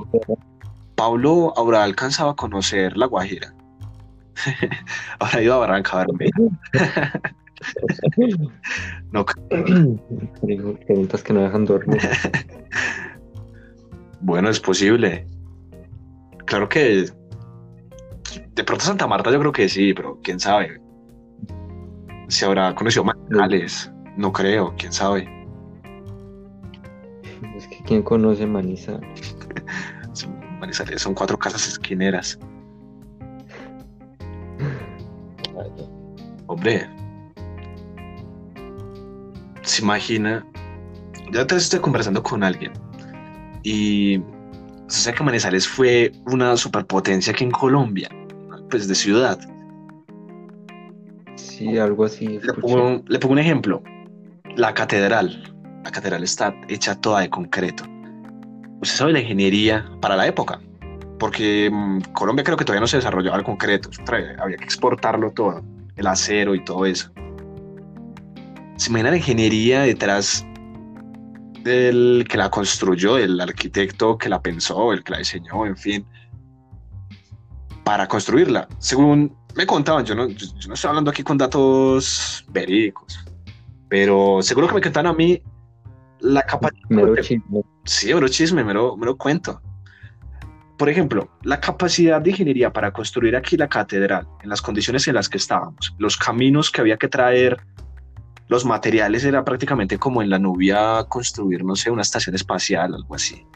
¿Pablo 0.95 1.53
habrá 1.57 1.83
alcanzado 1.83 2.31
a 2.31 2.37
conocer 2.37 2.97
La 2.97 3.07
Guajira? 3.07 3.55
ahora 5.19 5.43
ido 5.43 5.55
a 5.55 5.59
Barranca 5.59 6.07
no. 9.13 9.25
Preguntas 10.87 11.23
que 11.23 11.33
no 11.33 11.43
dejan 11.43 11.65
dormir. 11.65 12.01
bueno, 14.21 14.49
es 14.51 14.61
posible. 14.61 15.27
Claro 16.47 16.69
que 16.69 17.07
de 18.55 18.65
pronto 18.65 18.85
Santa 18.85 19.07
Marta 19.07 19.31
yo 19.31 19.39
creo 19.41 19.53
que 19.53 19.69
sí, 19.69 19.95
pero 19.95 20.19
quién 20.23 20.39
sabe. 20.41 20.81
Si 22.29 22.45
habrá 22.45 22.75
conocido 22.75 23.05
Manizales, 23.05 23.93
no 24.17 24.33
creo, 24.33 24.75
quién 24.77 24.93
sabe. 24.93 25.29
Es 27.57 27.67
que 27.69 27.83
quién 27.85 28.03
conoce 28.03 28.47
Manizales. 28.47 29.37
Manizales 30.61 31.03
son 31.03 31.15
cuatro 31.15 31.39
casas 31.39 31.67
esquineras. 31.69 32.39
Hombre, 36.47 36.89
imagina, 39.83 40.47
ya 41.33 41.47
te 41.47 41.57
estoy 41.57 41.81
conversando 41.81 42.23
con 42.23 42.43
alguien 42.43 42.73
y 43.63 44.21
se 44.89 45.03
sabe 45.03 45.19
que 45.19 45.25
Manizales 45.25 45.67
fue 45.67 46.13
una 46.27 46.57
superpotencia 46.57 47.33
aquí 47.33 47.45
en 47.45 47.51
Colombia, 47.51 48.09
pues 48.71 48.89
de 48.89 48.95
ciudad. 48.95 49.39
Sí, 51.37 51.79
algo 51.79 52.05
así. 52.05 52.39
Le 52.43 52.53
pongo, 52.55 53.03
le 53.07 53.19
pongo, 53.19 53.33
un 53.33 53.39
ejemplo. 53.39 53.83
La 54.57 54.75
catedral. 54.75 55.55
La 55.85 55.91
catedral 55.91 56.23
está 56.23 56.55
hecha 56.69 56.95
toda 56.95 57.21
de 57.21 57.31
concreto. 57.31 57.85
Usted 58.81 58.97
sabe 58.97 59.13
la 59.13 59.21
ingeniería 59.21 59.91
para 60.01 60.17
la 60.17 60.27
época. 60.27 60.61
Porque 61.19 61.71
mm, 61.73 62.13
Colombia 62.13 62.45
creo 62.45 62.57
que 62.57 62.65
todavía 62.65 62.81
no 62.81 62.87
se 62.87 62.97
desarrollaba 62.97 63.39
el 63.39 63.45
concreto. 63.45 63.91
Había 64.41 64.57
que 64.57 64.65
exportarlo 64.65 65.31
todo. 65.31 65.63
El 65.97 66.07
acero 66.07 66.55
y 66.55 66.65
todo 66.65 66.85
eso 66.87 67.13
se 68.83 68.91
imagina 68.91 69.11
la 69.11 69.17
ingeniería 69.17 69.83
detrás 69.83 70.45
del 71.63 72.27
que 72.29 72.37
la 72.37 72.51
construyó, 72.51 73.17
el 73.17 73.41
arquitecto 73.41 74.19
que 74.19 74.29
la 74.29 74.43
pensó, 74.43 74.93
el 74.93 75.05
que 75.05 75.13
la 75.13 75.19
diseñó, 75.19 75.65
en 75.67 75.77
fin, 75.77 76.05
para 77.85 78.09
construirla. 78.09 78.67
Según 78.79 79.37
me 79.55 79.67
contaban, 79.67 80.05
yo 80.05 80.17
no, 80.17 80.27
no 80.27 80.75
estoy 80.75 80.89
hablando 80.89 81.13
aquí 81.13 81.23
con 81.23 81.39
datos 81.39 82.45
verídicos, 82.49 83.25
pero 83.89 84.43
seguro 84.43 84.67
que 84.67 84.75
me 84.75 84.81
contaban 84.81 85.13
a 85.13 85.13
mí 85.13 85.41
la 86.19 86.43
capacidad. 86.43 86.89
Mero 86.89 87.15
chisme. 87.19 87.63
Sí, 87.85 88.13
mero 88.13 88.27
chisme, 88.27 88.65
mero, 88.65 88.97
mero 88.97 89.17
cuento. 89.17 89.63
Por 90.77 90.89
ejemplo, 90.89 91.31
la 91.45 91.61
capacidad 91.61 92.21
de 92.21 92.31
ingeniería 92.31 92.73
para 92.73 92.93
construir 92.93 93.37
aquí 93.37 93.57
la 93.57 93.69
catedral, 93.69 94.27
en 94.43 94.49
las 94.49 94.61
condiciones 94.61 95.07
en 95.07 95.15
las 95.15 95.29
que 95.29 95.39
estábamos, 95.39 95.95
los 95.99 96.17
caminos 96.17 96.73
que 96.73 96.81
había 96.81 96.97
que 96.97 97.07
traer 97.07 97.61
los 98.53 98.67
materiales 98.67 99.25
era 99.25 99.47
prácticamente 99.47 99.99
como 99.99 100.21
en 100.21 100.29
la 100.29 100.39
nubia 100.39 101.05
construir, 101.09 101.65
no 101.65 101.75
sé, 101.75 101.91
una 101.91 102.03
estación 102.03 102.35
espacial, 102.35 102.95
algo 102.95 103.15
así. 103.15 103.47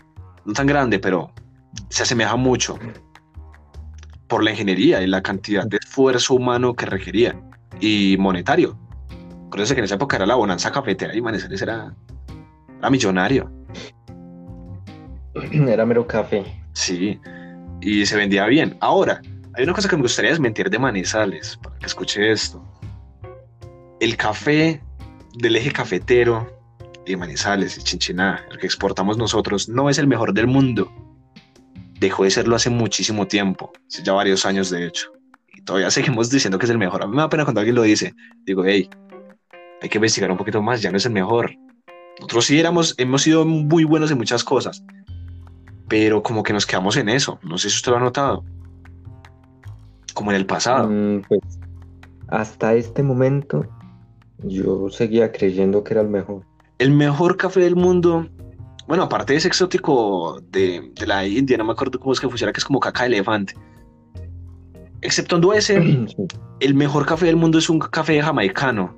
No 0.47 0.55
tan 0.55 0.67
grande, 0.67 0.99
pero 0.99 1.31
se 1.91 2.05
asemeja 2.05 2.35
mucho 2.37 2.79
por 4.27 4.43
la 4.43 4.53
ingeniería 4.53 5.03
y 5.03 5.07
la 5.07 5.23
cantidad 5.23 5.67
de 5.67 5.77
esfuerzo 5.77 6.33
humano 6.33 6.73
que 6.73 6.87
requería 6.87 7.39
y 7.79 8.17
monetario. 8.19 8.79
Acuérdense 9.49 9.75
que 9.75 9.81
en 9.81 9.85
esa 9.85 9.97
época 9.97 10.17
era 10.17 10.25
la 10.25 10.35
bonanza 10.35 10.73
cafetera 10.73 11.15
y 11.15 11.21
Manizales 11.21 11.61
era, 11.61 11.95
era 12.79 12.89
millonario. 12.89 13.53
Era 15.53 15.85
mero 15.85 16.07
café. 16.07 16.43
Sí, 16.73 17.21
y 17.83 18.07
se 18.07 18.17
vendía 18.17 18.47
bien. 18.47 18.79
Ahora, 18.81 19.21
hay 19.53 19.65
una 19.65 19.75
cosa 19.75 19.91
que 19.91 19.97
me 19.97 20.03
gustaría 20.03 20.31
desmentir 20.31 20.71
de 20.71 20.79
Manizales, 20.79 21.59
para 21.63 21.79
que 21.79 21.85
escuche 21.85 22.33
esto. 22.33 22.65
El 24.01 24.17
café 24.17 24.81
del 25.37 25.57
eje 25.57 25.71
cafetero 25.71 26.51
de 27.05 27.17
Manizales 27.17 27.79
y 27.79 27.83
Chinchiná, 27.83 28.45
el 28.51 28.59
que 28.59 28.67
exportamos 28.67 29.17
nosotros, 29.17 29.69
no 29.69 29.89
es 29.89 29.99
el 29.99 30.07
mejor 30.07 30.33
del 30.33 30.47
mundo. 30.47 30.91
Dejó 32.01 32.25
de 32.25 32.31
serlo 32.31 32.57
hace 32.57 32.71
muchísimo 32.71 33.27
tiempo, 33.27 33.73
ya 33.89 34.13
varios 34.13 34.45
años 34.45 34.71
de 34.71 34.87
hecho. 34.87 35.13
Y 35.55 35.63
todavía 35.63 35.91
seguimos 35.93 36.31
diciendo 36.31 36.59
que 36.59 36.67
es 36.67 36.71
el 36.71 36.79
mejor. 36.79 37.03
A 37.03 37.07
mí 37.07 37.15
me 37.15 37.23
da 37.23 37.29
pena 37.29 37.45
cuando 37.45 37.61
alguien 37.61 37.77
lo 37.77 37.83
dice. 37.83 38.15
Digo, 38.45 38.65
hey, 38.65 38.89
hay 39.81 39.89
que 39.89 39.99
investigar 39.99 40.31
un 40.31 40.37
poquito 40.37 40.63
más, 40.63 40.83
ya 40.83 40.91
no 40.91 40.97
es 40.97 41.07
el 41.07 41.13
mejor. 41.13 41.53
Nosotros 42.19 42.47
sí 42.47 42.59
éramos, 42.59 42.95
hemos 42.99 43.23
sido 43.23 43.45
muy 43.45 43.85
buenos 43.85 44.11
en 44.11 44.17
muchas 44.17 44.43
cosas, 44.43 44.83
pero 45.87 46.23
como 46.23 46.43
que 46.43 46.55
nos 46.55 46.65
quedamos 46.65 46.97
en 46.97 47.11
eso. 47.11 47.39
No 47.43 47.59
sé 47.59 47.69
si 47.69 47.77
usted 47.77 47.93
lo 47.93 47.99
ha 47.99 48.01
notado. 48.01 48.43
Como 50.15 50.31
en 50.31 50.37
el 50.37 50.47
pasado. 50.47 50.89
Mm, 50.89 51.23
pues 51.29 51.41
hasta 52.29 52.75
este 52.75 53.03
momento 53.03 53.65
yo 54.43 54.89
seguía 54.91 55.33
creyendo 55.33 55.83
que 55.85 55.95
era 55.95 56.03
el 56.03 56.09
mejor. 56.09 56.45
El 56.79 56.91
mejor 56.91 57.37
café 57.37 57.61
del 57.61 57.77
mundo. 57.77 58.29
Bueno, 58.87 59.05
aparte 59.05 59.33
de 59.33 59.39
ese 59.39 59.49
exótico 59.49 60.41
de, 60.51 60.93
la 61.07 61.27
India, 61.27 61.57
no 61.57 61.65
me 61.65 61.73
acuerdo 61.73 61.99
cómo 61.99 62.13
es 62.13 62.21
que 62.21 62.29
funciona, 62.29 62.53
que 62.53 62.59
es 62.59 62.65
como 62.65 62.81
caca 62.81 63.03
de 63.03 63.09
elefante. 63.09 63.55
Exceptuando 65.01 65.53
ese, 65.53 66.07
el 66.61 66.75
mejor 66.75 67.07
café 67.07 67.27
del 67.27 67.37
mundo 67.37 67.59
es 67.59 67.69
un 67.69 67.79
café 67.79 68.23
jamaicano. 68.23 68.95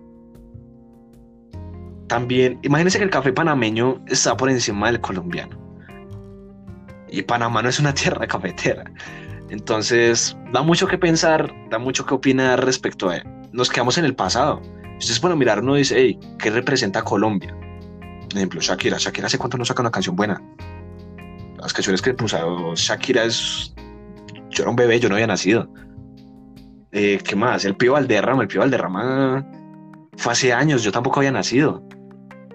También, 2.09 2.59
imagínense 2.62 2.98
que 2.98 3.05
el 3.05 3.11
café 3.11 3.33
panameño 3.33 4.03
está 4.07 4.37
por 4.37 4.51
encima 4.51 4.90
del 4.90 5.01
colombiano. 5.01 5.57
Y 7.11 7.22
Panamá 7.22 7.62
no 7.62 7.68
es 7.68 7.79
una 7.79 7.94
tierra 7.94 8.27
cafetera. 8.27 8.85
Entonces, 9.51 10.37
da 10.53 10.62
mucho 10.62 10.87
que 10.87 10.98
pensar, 10.98 11.53
da 11.70 11.79
mucho 11.79 12.05
que 12.05 12.14
opinar 12.14 12.64
respecto 12.64 13.09
a 13.09 13.16
él. 13.16 13.22
Nos 13.53 13.70
quedamos 13.70 13.96
en 13.96 14.05
el 14.05 14.14
pasado. 14.14 14.61
Ustedes 14.99 15.21
pueden 15.21 15.39
mirar, 15.39 15.63
uno 15.63 15.75
dice, 15.75 15.95
hey, 15.97 16.19
¿qué 16.39 16.51
representa 16.51 17.03
Colombia? 17.03 17.55
Por 18.29 18.37
ejemplo, 18.37 18.61
Shakira. 18.61 18.99
Shakira 18.99 19.27
hace 19.27 19.39
cuánto 19.39 19.57
no 19.57 19.65
saca 19.65 19.81
una 19.81 19.91
canción 19.91 20.17
buena. 20.17 20.43
Las 21.57 21.73
canciones 21.73 22.03
que 22.03 22.15
puso 22.15 22.75
Shakira 22.75 23.25
es... 23.25 23.75
Yo 24.51 24.63
era 24.63 24.71
un 24.71 24.77
bebé, 24.77 24.99
yo 24.99 25.09
no 25.09 25.15
había 25.15 25.27
nacido. 25.27 25.73
Eh, 26.91 27.21
¿Qué 27.23 27.37
más? 27.37 27.65
El 27.65 27.77
Pío 27.77 27.93
Valderrama. 27.93 28.43
El 28.43 28.49
Pío 28.49 28.61
Valderrama 28.61 29.47
fue 30.17 30.33
hace 30.33 30.53
años, 30.53 30.83
yo 30.83 30.91
tampoco 30.91 31.21
había 31.21 31.33
nacido. 31.33 31.83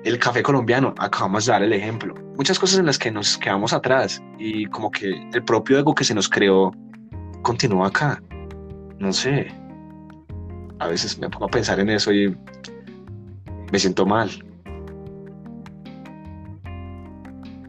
El 0.04 0.20
café 0.20 0.44
colombiano, 0.44 0.94
acabamos 0.98 1.46
de 1.46 1.54
dar 1.54 1.64
el 1.64 1.72
ejemplo. 1.72 2.14
Muchas 2.36 2.60
cosas 2.60 2.80
en 2.80 2.88
las 2.88 3.00
que 3.00 3.10
nos 3.10 3.38
quedamos 3.38 3.72
atrás 3.72 4.22
y 4.38 4.66
como 4.66 4.92
que 4.92 5.30
el 5.34 5.44
propio 5.46 5.80
ego 5.80 5.96
que 5.96 6.04
se 6.04 6.14
nos 6.14 6.28
creó 6.28 6.72
continúa 7.42 7.88
acá. 7.88 8.22
No 9.00 9.14
sé 9.14 9.63
a 10.84 10.88
veces 10.88 11.18
me 11.18 11.30
pongo 11.30 11.46
a 11.46 11.50
pensar 11.50 11.80
en 11.80 11.90
eso 11.90 12.12
y 12.12 12.36
Me 13.72 13.80
siento 13.80 14.06
mal. 14.06 14.30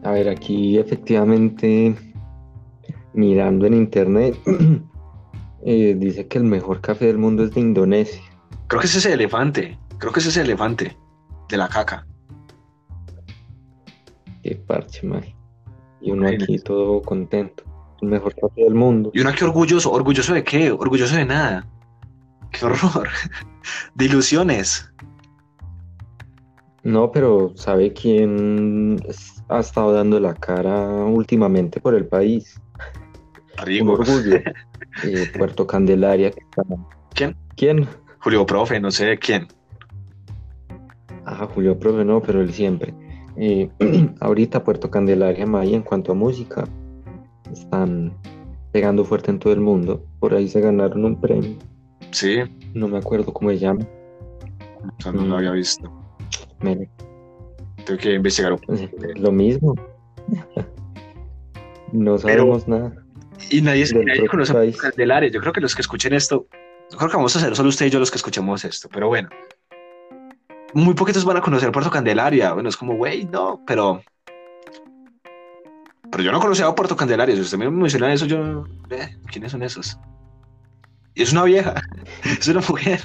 A 0.03 0.11
ver, 0.11 0.29
aquí 0.29 0.77
efectivamente, 0.77 1.95
mirando 3.13 3.65
en 3.65 3.73
internet, 3.73 4.37
eh, 5.65 5.95
dice 5.97 6.27
que 6.27 6.37
el 6.37 6.43
mejor 6.43 6.79
café 6.81 7.07
del 7.07 7.17
mundo 7.17 7.43
es 7.43 7.55
de 7.55 7.61
Indonesia. 7.61 8.21
Creo 8.67 8.81
que 8.81 8.85
es 8.85 8.95
ese 8.95 9.13
elefante. 9.13 9.79
Creo 9.97 10.13
que 10.13 10.19
es 10.19 10.27
ese 10.27 10.41
elefante 10.41 10.95
de 11.49 11.57
la 11.57 11.67
caca. 11.69 12.05
Qué 14.43 14.55
parche, 14.55 15.07
man. 15.07 15.23
Y 16.01 16.11
uno 16.11 16.27
aquí 16.27 16.59
todo 16.59 17.01
contento. 17.01 17.63
El 18.01 18.09
mejor 18.09 18.35
café 18.35 18.63
del 18.63 18.75
mundo. 18.75 19.09
Y 19.11 19.21
uno 19.21 19.31
aquí 19.31 19.43
orgulloso. 19.43 19.91
¿Orgulloso 19.91 20.35
de 20.35 20.43
qué? 20.43 20.71
Orgulloso 20.71 21.15
de 21.15 21.25
nada. 21.25 21.67
Qué 22.57 22.65
horror. 22.65 23.07
De 23.95 24.05
ilusiones. 24.05 24.89
No, 26.83 27.11
pero 27.11 27.51
¿sabe 27.55 27.93
quién 27.93 28.97
ha 29.49 29.59
estado 29.59 29.91
dando 29.93 30.19
la 30.19 30.35
cara 30.35 30.87
últimamente 31.05 31.79
por 31.79 31.95
el 31.95 32.05
país? 32.05 32.61
Un 33.59 33.65
Rigo. 33.65 33.93
orgullo. 33.93 34.39
Eh, 35.03 35.29
Puerto 35.37 35.67
Candelaria. 35.67 36.31
¿Quién? 37.13 37.35
¿Quién? 37.57 37.85
Julio 38.19 38.45
Profe, 38.45 38.79
no 38.79 38.91
sé 38.91 39.19
quién. 39.19 39.45
Ah, 41.25 41.49
Julio 41.53 41.77
Profe, 41.77 42.05
no, 42.05 42.21
pero 42.21 42.39
él 42.39 42.53
siempre. 42.53 42.93
Eh, 43.35 43.69
ahorita 44.21 44.63
Puerto 44.63 44.89
Candelaria, 44.89 45.45
Maya, 45.45 45.75
en 45.75 45.81
cuanto 45.81 46.13
a 46.13 46.15
música, 46.15 46.63
están 47.51 48.13
pegando 48.71 49.03
fuerte 49.03 49.31
en 49.31 49.39
todo 49.39 49.51
el 49.51 49.59
mundo. 49.59 50.05
Por 50.21 50.33
ahí 50.33 50.47
se 50.47 50.61
ganaron 50.61 51.03
un 51.03 51.19
premio. 51.19 51.57
Sí, 52.11 52.37
No 52.73 52.87
me 52.87 52.97
acuerdo 52.97 53.33
cómo 53.33 53.49
se 53.51 53.57
llama. 53.59 53.85
o 54.97 55.01
sea, 55.01 55.11
no 55.11 55.23
lo 55.25 55.37
había 55.37 55.51
visto. 55.51 55.91
Me- 56.61 56.89
Tengo 57.85 57.99
que 57.99 58.13
investigar 58.13 58.53
un 58.53 58.59
poco. 58.59 58.79
Lo 59.15 59.31
mismo. 59.31 59.75
No 61.91 62.17
sabemos 62.17 62.67
nada. 62.67 62.91
Y 63.49 63.61
nadie, 63.61 63.85
Del 63.85 64.05
nadie 64.05 64.27
conoce 64.27 64.51
a 64.51 64.55
país. 64.55 64.75
Candelaria. 64.75 65.29
Yo 65.29 65.39
creo 65.39 65.53
que 65.53 65.61
los 65.61 65.75
que 65.75 65.81
escuchen 65.81 66.13
esto, 66.13 66.47
yo 66.91 66.97
creo 66.97 67.09
que 67.09 67.15
vamos 67.15 67.33
a 67.35 67.39
ser 67.39 67.55
solo 67.55 67.69
usted 67.69 67.85
y 67.85 67.89
yo 67.89 67.99
los 67.99 68.11
que 68.11 68.17
escuchemos 68.17 68.65
esto, 68.65 68.89
pero 68.91 69.07
bueno. 69.07 69.29
Muy 70.73 70.93
poquitos 70.93 71.23
van 71.23 71.37
a 71.37 71.41
conocer 71.41 71.71
Puerto 71.71 71.89
Candelaria. 71.91 72.51
Bueno, 72.53 72.67
es 72.67 72.75
como, 72.75 72.95
güey, 72.97 73.25
no, 73.25 73.61
pero. 73.65 74.01
Pero 76.11 76.23
yo 76.23 76.31
no 76.33 76.39
conocía 76.41 76.67
a 76.67 76.75
Puerto 76.75 76.97
Candelaria. 76.97 77.35
Si 77.35 77.41
usted 77.41 77.57
me 77.57 77.69
menciona 77.69 78.11
eso, 78.11 78.25
yo. 78.25 78.65
eh, 78.89 79.15
¿Quiénes 79.31 79.51
son 79.51 79.63
esos? 79.63 79.97
Es 81.15 81.31
una 81.31 81.43
vieja, 81.43 81.75
es 82.23 82.47
una 82.47 82.61
mujer. 82.67 82.99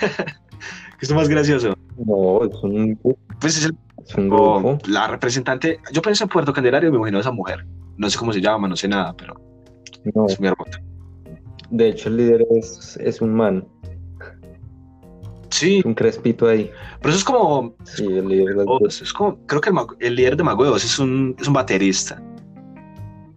¿Qué 0.00 0.06
es 1.02 1.10
lo 1.10 1.16
más 1.16 1.28
gracioso? 1.28 1.76
No, 2.04 2.44
es 2.44 2.54
un, 2.62 2.98
Pues 3.40 3.56
es 3.58 3.64
el 3.66 3.76
es 4.06 4.14
un 4.14 4.28
grupo. 4.28 4.78
la 4.88 5.08
representante. 5.08 5.80
Yo 5.92 6.02
pensé 6.02 6.24
en 6.24 6.28
Puerto 6.30 6.52
Candelaria 6.52 6.88
y 6.88 6.90
me 6.92 6.98
imagino 6.98 7.18
a 7.18 7.20
esa 7.22 7.32
mujer. 7.32 7.66
No 7.96 8.08
sé 8.10 8.18
cómo 8.18 8.32
se 8.32 8.40
llama, 8.40 8.68
no 8.68 8.76
sé 8.76 8.88
nada, 8.88 9.14
pero 9.16 9.34
No, 10.14 10.26
es 10.26 10.38
muy 10.38 10.48
hermosa. 10.48 10.80
de 11.70 11.88
hecho, 11.88 12.08
el 12.08 12.16
líder 12.18 12.46
es, 12.56 12.96
es 13.02 13.20
un 13.20 13.34
man, 13.34 13.66
Sí, 15.50 15.80
un 15.86 15.94
crespito 15.94 16.46
ahí. 16.48 16.70
pero 17.00 17.10
eso 17.10 17.18
es 17.18 17.24
como 17.24 17.74
Sí, 17.84 18.04
el 18.04 18.28
líder 18.28 18.56
de 18.56 18.64
Oz, 18.66 18.82
Oh, 18.82 18.86
es 19.04 19.12
como, 19.12 19.38
creo 19.46 19.60
que 19.60 19.70
el, 20.00 20.14
líder 20.16 20.36
de 20.36 20.42
Oz 20.44 20.84
es 20.84 20.98
un, 20.98 21.34
es 21.38 21.48
un 21.48 21.54
baterista. 21.54 22.20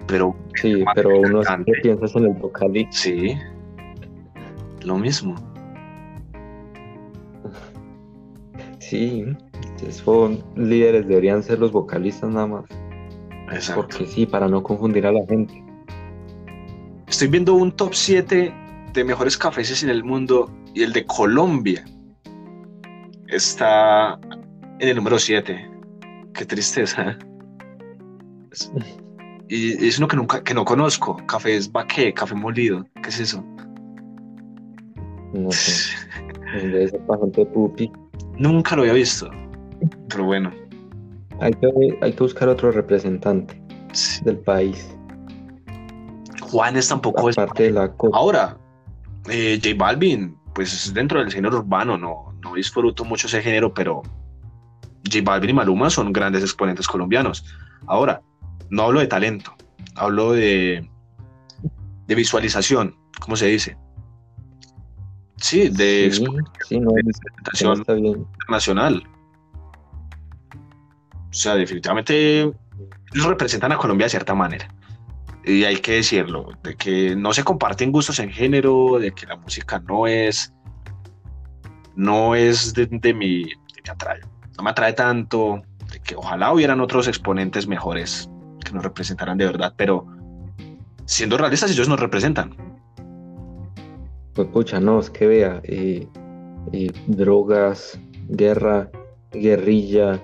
Pero 0.07 0.35
Sí, 0.55 0.83
pero 0.95 1.17
uno 1.19 1.43
siempre 1.43 1.73
piensa 1.81 2.17
en 2.19 2.25
el 2.25 2.33
vocalista. 2.33 2.91
sí, 2.91 3.37
lo 4.83 4.97
mismo. 4.97 5.35
Sí, 8.79 9.25
esos 9.85 10.43
líderes 10.55 11.07
deberían 11.07 11.43
ser 11.43 11.59
los 11.59 11.71
vocalistas 11.71 12.29
nada 12.29 12.47
más. 12.47 12.65
Exacto. 13.51 13.81
Porque 13.81 14.05
sí, 14.05 14.25
para 14.25 14.47
no 14.47 14.63
confundir 14.63 15.05
a 15.05 15.11
la 15.11 15.25
gente. 15.27 15.63
Estoy 17.07 17.27
viendo 17.27 17.55
un 17.55 17.71
top 17.71 17.93
7 17.93 18.53
de 18.93 19.03
mejores 19.03 19.37
cafés 19.37 19.83
en 19.83 19.89
el 19.89 20.03
mundo 20.03 20.51
y 20.73 20.83
el 20.83 20.93
de 20.93 21.05
Colombia 21.05 21.83
está 23.27 24.19
en 24.79 24.89
el 24.89 24.95
número 24.95 25.19
7. 25.19 25.69
Qué 26.33 26.45
tristeza. 26.45 27.17
Y 29.51 29.87
es 29.87 29.97
uno 29.97 30.07
que 30.07 30.15
nunca 30.15 30.43
que 30.43 30.53
no 30.53 30.63
conozco. 30.63 31.17
Café 31.25 31.55
es 31.55 31.71
baqué, 31.71 32.13
café 32.13 32.35
molido. 32.35 32.85
¿Qué 33.01 33.09
es 33.09 33.19
eso? 33.19 33.43
No 35.33 35.51
sé, 35.51 35.95
pupi. 37.53 37.91
Nunca 38.37 38.75
lo 38.75 38.81
había 38.81 38.93
visto. 38.93 39.29
Pero 40.09 40.25
bueno, 40.25 40.51
Hay 41.39 41.53
que, 41.53 41.97
hay 42.01 42.13
que 42.13 42.23
buscar 42.23 42.49
otro 42.49 42.71
representante 42.71 43.61
sí. 43.93 44.23
del 44.25 44.37
país, 44.39 44.95
Juanes 46.41 46.87
tampoco 46.89 47.29
es. 47.29 47.37
aparte 47.37 47.63
de 47.63 47.71
la 47.71 47.91
copa. 47.91 48.17
Ahora, 48.17 48.57
eh, 49.29 49.59
J 49.63 49.75
Balvin, 49.77 50.35
pues 50.53 50.73
es 50.73 50.93
dentro 50.93 51.19
del 51.19 51.31
género 51.31 51.59
urbano, 51.59 51.97
no, 51.97 52.33
no 52.43 52.55
disfruto 52.55 53.05
mucho 53.05 53.27
ese 53.27 53.41
género, 53.41 53.73
pero 53.73 54.01
J 55.05 55.19
Balvin 55.23 55.51
y 55.51 55.53
Maluma 55.53 55.89
son 55.89 56.11
grandes 56.11 56.43
exponentes 56.43 56.87
colombianos. 56.87 57.45
Ahora, 57.87 58.21
no 58.69 58.83
hablo 58.83 58.99
de 58.99 59.07
talento, 59.07 59.53
hablo 59.95 60.33
de, 60.33 60.89
de 62.07 62.15
visualización, 62.15 62.95
¿cómo 63.19 63.35
se 63.35 63.47
dice? 63.47 63.77
Sí, 65.41 65.69
de 65.69 66.11
Sí, 66.11 66.25
sí, 66.67 66.79
no, 66.79 66.91
internacional. 67.77 69.03
O 71.29 71.33
sea, 71.33 71.55
definitivamente 71.55 72.41
ellos 72.41 73.27
representan 73.27 73.71
a 73.71 73.77
Colombia 73.77 74.05
de 74.05 74.11
cierta 74.11 74.33
manera. 74.33 74.67
Y 75.45 75.63
hay 75.63 75.77
que 75.77 75.93
decirlo, 75.93 76.49
de 76.63 76.75
que 76.75 77.15
no 77.15 77.33
se 77.33 77.43
comparten 77.43 77.91
gustos 77.91 78.19
en 78.19 78.31
género, 78.31 78.99
de 78.99 79.11
que 79.11 79.25
la 79.25 79.37
música 79.37 79.79
no 79.79 80.05
es, 80.05 80.53
no 81.95 82.35
es 82.35 82.73
de, 82.73 82.87
de 82.87 83.13
mi, 83.13 83.45
de 83.45 83.81
mi 83.83 83.89
atrae, 83.89 84.19
no 84.57 84.63
me 84.63 84.71
atrae 84.71 84.93
tanto, 84.93 85.61
de 85.91 85.99
que 86.01 86.15
ojalá 86.15 86.53
hubieran 86.53 86.81
otros 86.81 87.07
exponentes 87.07 87.67
mejores 87.67 88.29
que 88.63 88.73
nos 88.73 88.83
representaran 88.83 89.37
de 89.37 89.45
verdad, 89.45 89.73
pero 89.77 90.05
siendo 91.05 91.37
realistas 91.37 91.71
ellos 91.71 91.87
nos 91.87 91.99
representan. 91.99 92.55
Pues 94.39 94.51
pucha, 94.51 94.79
no, 94.79 95.01
es 95.01 95.09
que 95.09 95.27
vea, 95.27 95.59
eh, 95.65 96.07
eh, 96.71 96.91
drogas, 97.07 97.99
guerra, 98.29 98.89
guerrilla, 99.33 100.17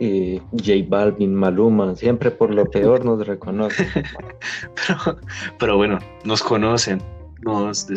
eh, 0.00 0.38
J 0.50 0.72
Balvin, 0.86 1.34
Maluma, 1.34 1.94
siempre 1.94 2.30
por 2.30 2.52
lo 2.52 2.66
peor 2.66 3.06
nos 3.06 3.26
reconocen. 3.26 3.86
Pero, 4.86 5.18
pero 5.58 5.76
bueno, 5.78 5.98
nos 6.24 6.42
conocen, 6.42 7.00
nos. 7.40 7.86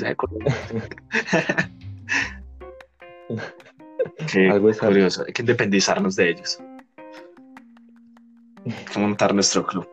Qué 4.32 4.50
Algo 4.50 4.69
es 4.69 4.80
curioso, 4.80 5.26
hay 5.28 5.34
que 5.34 5.41
independizarnos 5.41 6.15
de 6.15 6.30
ellos. 6.30 6.62
Hay 8.65 8.86
que 8.86 9.00
montar 9.00 9.34
nuestro 9.34 9.65
club. 9.65 9.86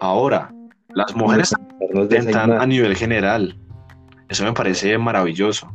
Ahora, 0.00 0.52
las 0.94 1.14
mujeres 1.14 1.54
intentan 1.94 2.52
a 2.52 2.66
nivel 2.66 2.96
general. 2.96 3.58
Eso 4.28 4.44
me 4.44 4.52
parece 4.52 4.96
maravilloso. 4.98 5.72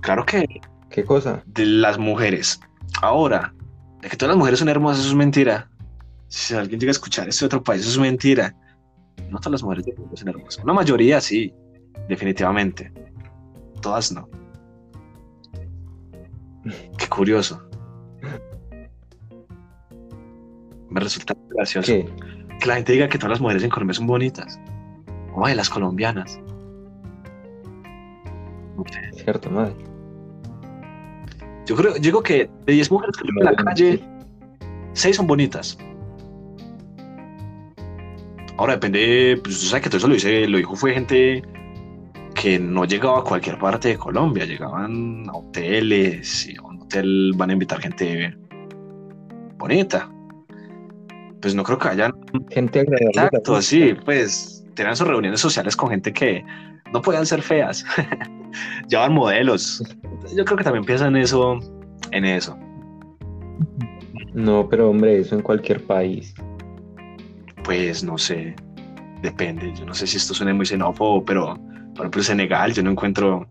Claro 0.00 0.24
que 0.24 0.60
¿Qué 0.90 1.04
cosa? 1.04 1.42
de 1.46 1.66
las 1.66 1.98
mujeres. 1.98 2.60
Ahora, 3.02 3.54
de 4.00 4.08
que 4.08 4.16
todas 4.16 4.30
las 4.30 4.38
mujeres 4.38 4.58
son 4.58 4.68
hermosas, 4.68 5.00
eso 5.00 5.10
es 5.10 5.14
mentira. 5.14 5.70
Si 6.28 6.54
alguien 6.54 6.78
llega 6.78 6.90
a 6.90 6.92
escuchar 6.92 7.28
esto 7.28 7.44
de 7.44 7.46
otro 7.46 7.62
país, 7.62 7.82
eso 7.82 7.90
es 7.92 7.98
mentira. 7.98 8.54
No 9.30 9.38
todas 9.38 9.52
las 9.52 9.62
mujeres 9.62 9.86
son 10.14 10.28
hermosas. 10.28 10.62
Una 10.62 10.72
mayoría 10.72 11.20
sí, 11.20 11.52
definitivamente. 12.08 12.92
Todas 13.80 14.12
no. 14.12 14.28
Qué 16.98 17.08
curioso. 17.08 17.62
Me 20.90 21.00
resulta 21.00 21.34
gracioso 21.50 21.92
¿Qué? 21.92 22.08
Que 22.58 22.66
la 22.66 22.76
gente 22.76 22.92
diga 22.92 23.08
que 23.08 23.18
todas 23.18 23.30
las 23.30 23.40
mujeres 23.40 23.62
en 23.62 23.70
Colombia 23.70 23.94
son 23.94 24.06
bonitas. 24.06 24.60
Oye, 25.34 25.54
las 25.54 25.70
colombianas. 25.70 26.40
Cierto, 29.12 29.50
madre. 29.50 29.74
Yo 31.66 31.76
creo, 31.76 31.94
yo 31.96 32.00
digo 32.00 32.22
que 32.22 32.50
de 32.64 32.72
10 32.72 32.90
mujeres 32.90 33.16
que 33.16 33.28
en 33.28 33.44
la 33.44 33.54
calle, 33.54 34.02
6 34.94 35.16
son 35.16 35.26
bonitas. 35.26 35.76
Ahora 38.56 38.74
depende, 38.74 39.38
pues 39.42 39.60
tú 39.60 39.66
sabes 39.66 39.84
que 39.84 39.90
todo 39.90 39.98
eso 39.98 40.08
lo 40.08 40.14
dice, 40.14 40.48
lo 40.48 40.58
dijo 40.58 40.74
fue 40.74 40.94
gente 40.94 41.42
que 42.34 42.58
no 42.58 42.84
llegaba 42.84 43.20
a 43.20 43.22
cualquier 43.22 43.58
parte 43.58 43.88
de 43.88 43.98
Colombia, 43.98 44.44
llegaban 44.44 45.28
a 45.28 45.32
hoteles 45.32 46.48
y 46.48 46.56
a 46.56 46.62
un 46.62 46.82
hotel 46.82 47.32
van 47.36 47.50
a 47.50 47.52
invitar 47.52 47.80
gente 47.80 48.36
bonita. 49.58 50.10
Pues 51.40 51.54
no 51.54 51.62
creo 51.62 51.78
que 51.78 51.88
hayan 51.88 52.12
Gente 52.50 52.80
agradable. 52.80 53.06
Exacto, 53.08 53.62
sí, 53.62 53.94
pues 54.04 54.64
tenían 54.74 54.96
sus 54.96 55.06
reuniones 55.06 55.40
sociales 55.40 55.76
con 55.76 55.90
gente 55.90 56.12
que 56.12 56.44
no 56.92 57.02
podían 57.02 57.26
ser 57.26 57.42
feas. 57.42 57.84
Llevaban 58.88 59.14
modelos. 59.14 59.82
yo 60.34 60.44
creo 60.44 60.56
que 60.56 60.64
también 60.64 60.84
piensan 60.84 61.16
eso, 61.16 61.58
en 62.12 62.24
eso. 62.24 62.58
No, 64.34 64.68
pero 64.68 64.90
hombre, 64.90 65.18
eso 65.18 65.34
en 65.34 65.42
cualquier 65.42 65.84
país. 65.84 66.34
Pues 67.64 68.02
no 68.04 68.16
sé, 68.16 68.54
depende. 69.22 69.72
Yo 69.74 69.84
no 69.84 69.94
sé 69.94 70.06
si 70.06 70.16
esto 70.16 70.34
suena 70.34 70.54
muy 70.54 70.66
xenófobo, 70.66 71.24
pero 71.24 71.58
por 71.94 72.04
ejemplo 72.04 72.20
en 72.20 72.24
Senegal 72.24 72.72
yo 72.72 72.82
no 72.82 72.90
encuentro 72.90 73.46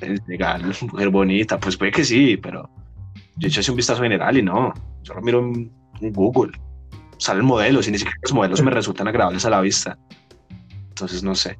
en 0.00 0.18
Senegal 0.18 0.74
mujer 0.92 1.08
bonita. 1.08 1.58
Pues 1.58 1.76
puede 1.76 1.92
que 1.92 2.04
sí, 2.04 2.36
pero 2.36 2.68
yo 3.36 3.46
he 3.46 3.50
hecho 3.50 3.72
un 3.72 3.76
vistazo 3.76 4.02
general 4.02 4.36
y 4.36 4.42
no. 4.42 4.74
Yo 5.02 5.14
lo 5.14 5.22
miro 5.22 5.40
en 5.40 6.12
Google. 6.12 6.52
Salen 7.22 7.44
modelos 7.44 7.86
y 7.86 7.92
ni 7.92 7.98
siquiera 7.98 8.18
los 8.20 8.32
modelos 8.32 8.60
me 8.62 8.72
resultan 8.72 9.06
agradables 9.06 9.44
a 9.44 9.50
la 9.50 9.60
vista. 9.60 9.96
Entonces 10.88 11.22
no 11.22 11.36
sé. 11.36 11.56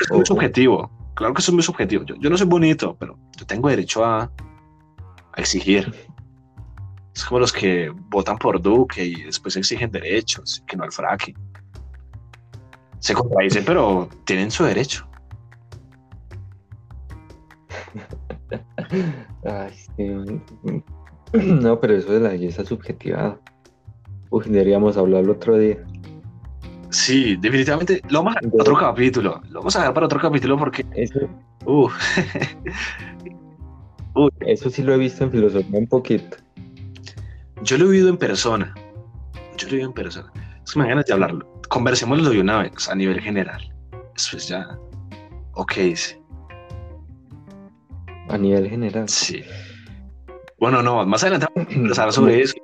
Es 0.00 0.10
muy 0.10 0.26
subjetivo. 0.26 0.90
Claro 1.14 1.32
que 1.32 1.40
eso 1.40 1.52
es 1.52 1.54
muy 1.54 1.62
subjetivo. 1.62 2.02
Yo, 2.04 2.16
yo 2.16 2.28
no 2.28 2.36
soy 2.36 2.48
bonito, 2.48 2.96
pero 2.98 3.16
yo 3.38 3.46
tengo 3.46 3.68
derecho 3.68 4.04
a, 4.04 4.22
a 4.24 5.40
exigir. 5.40 5.94
Es 7.14 7.24
como 7.24 7.38
los 7.38 7.52
que 7.52 7.92
votan 8.10 8.36
por 8.38 8.60
Duque 8.60 9.04
y 9.04 9.22
después 9.22 9.54
exigen 9.56 9.92
derechos, 9.92 10.64
que 10.66 10.76
no 10.76 10.82
al 10.82 10.90
fracking. 10.90 11.36
Se 12.98 13.14
contradice, 13.14 13.62
pero 13.62 14.08
tienen 14.24 14.50
su 14.50 14.64
derecho. 14.64 15.06
Ay, 19.44 19.72
sí. 19.96 20.82
No, 21.34 21.80
pero 21.80 21.94
eso 21.96 22.12
de 22.12 22.20
la 22.20 22.30
belleza 22.30 22.64
subjetiva. 22.64 23.38
Uy, 24.34 24.44
deberíamos 24.46 24.96
hablarlo 24.96 25.32
otro 25.34 25.56
día. 25.56 25.78
Sí, 26.90 27.36
definitivamente. 27.36 28.02
Lo 28.08 28.18
vamos 28.24 28.36
a 28.36 28.40
dejar 28.40 28.50
para 28.50 28.62
otro 28.62 28.76
capítulo. 28.76 29.40
Lo 29.50 29.60
vamos 29.60 29.76
a 29.76 29.78
dejar 29.78 29.94
para 29.94 30.06
otro 30.06 30.20
capítulo 30.20 30.58
porque. 30.58 30.84
Eso, 30.96 31.20
Uh, 31.66 31.88
eso 34.40 34.68
sí 34.70 34.82
lo 34.82 34.92
he 34.92 34.98
visto 34.98 35.24
en 35.24 35.30
filosofía 35.30 35.78
un 35.78 35.86
poquito. 35.86 36.36
yo 37.62 37.78
lo 37.78 37.84
he 37.86 37.88
vivido 37.92 38.08
en 38.10 38.16
persona. 38.16 38.74
Yo 39.56 39.66
lo 39.66 39.68
he 39.68 39.70
vivido 39.76 39.88
en 39.88 39.94
persona. 39.94 40.32
Es 40.64 40.72
que 40.72 40.78
me 40.80 40.88
ganas 40.88 41.06
de 41.06 41.12
hablarlo. 41.12 41.48
Conversémoslo 41.68 42.30
de 42.30 42.40
una 42.40 42.62
vez 42.62 42.88
a 42.88 42.94
nivel 42.96 43.20
general. 43.20 43.72
Después 44.14 44.48
ya. 44.48 44.66
Ok, 45.54 45.72
sí. 45.94 46.16
A 48.28 48.36
nivel 48.36 48.68
general. 48.68 49.08
sí. 49.08 49.42
Bueno, 50.58 50.82
no, 50.82 51.04
más 51.06 51.22
adelante 51.22 51.46
vamos 51.54 51.70
a 51.70 51.74
conversar 51.74 52.12
sobre 52.12 52.42
eso. 52.42 52.54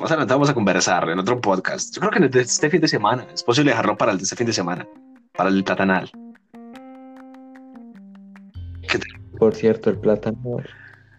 Más 0.00 0.12
adelante 0.12 0.32
vamos 0.32 0.48
a 0.48 0.54
conversar 0.54 1.10
en 1.10 1.18
otro 1.18 1.40
podcast. 1.40 1.92
Yo 1.92 2.00
creo 2.00 2.12
que 2.12 2.20
desde 2.20 2.40
este 2.42 2.70
fin 2.70 2.80
de 2.80 2.86
semana. 2.86 3.26
Es 3.34 3.42
posible 3.42 3.72
dejarlo 3.72 3.96
para 3.96 4.12
este 4.12 4.36
fin 4.36 4.46
de 4.46 4.52
semana. 4.52 4.86
Para 5.32 5.50
el 5.50 5.64
platanal. 5.64 6.08
Por 9.38 9.54
cierto, 9.54 9.90
el 9.90 9.98
plátano. 9.98 10.58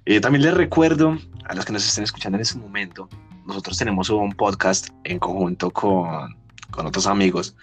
Y 0.06 0.22
también 0.22 0.44
les 0.44 0.54
recuerdo 0.54 1.18
a 1.46 1.56
los 1.56 1.66
que 1.66 1.74
nos 1.74 1.86
estén 1.86 2.06
escuchando 2.06 2.38
en 2.38 2.42
este 2.42 2.58
momento, 2.58 3.10
nosotros 3.46 3.78
tenemos 3.78 4.10
un 4.10 4.32
podcast 4.32 4.90
en 5.04 5.20
conjunto 5.20 5.72
con, 5.72 6.38
con 6.72 6.86
otros 6.86 7.06
amigos. 7.06 7.56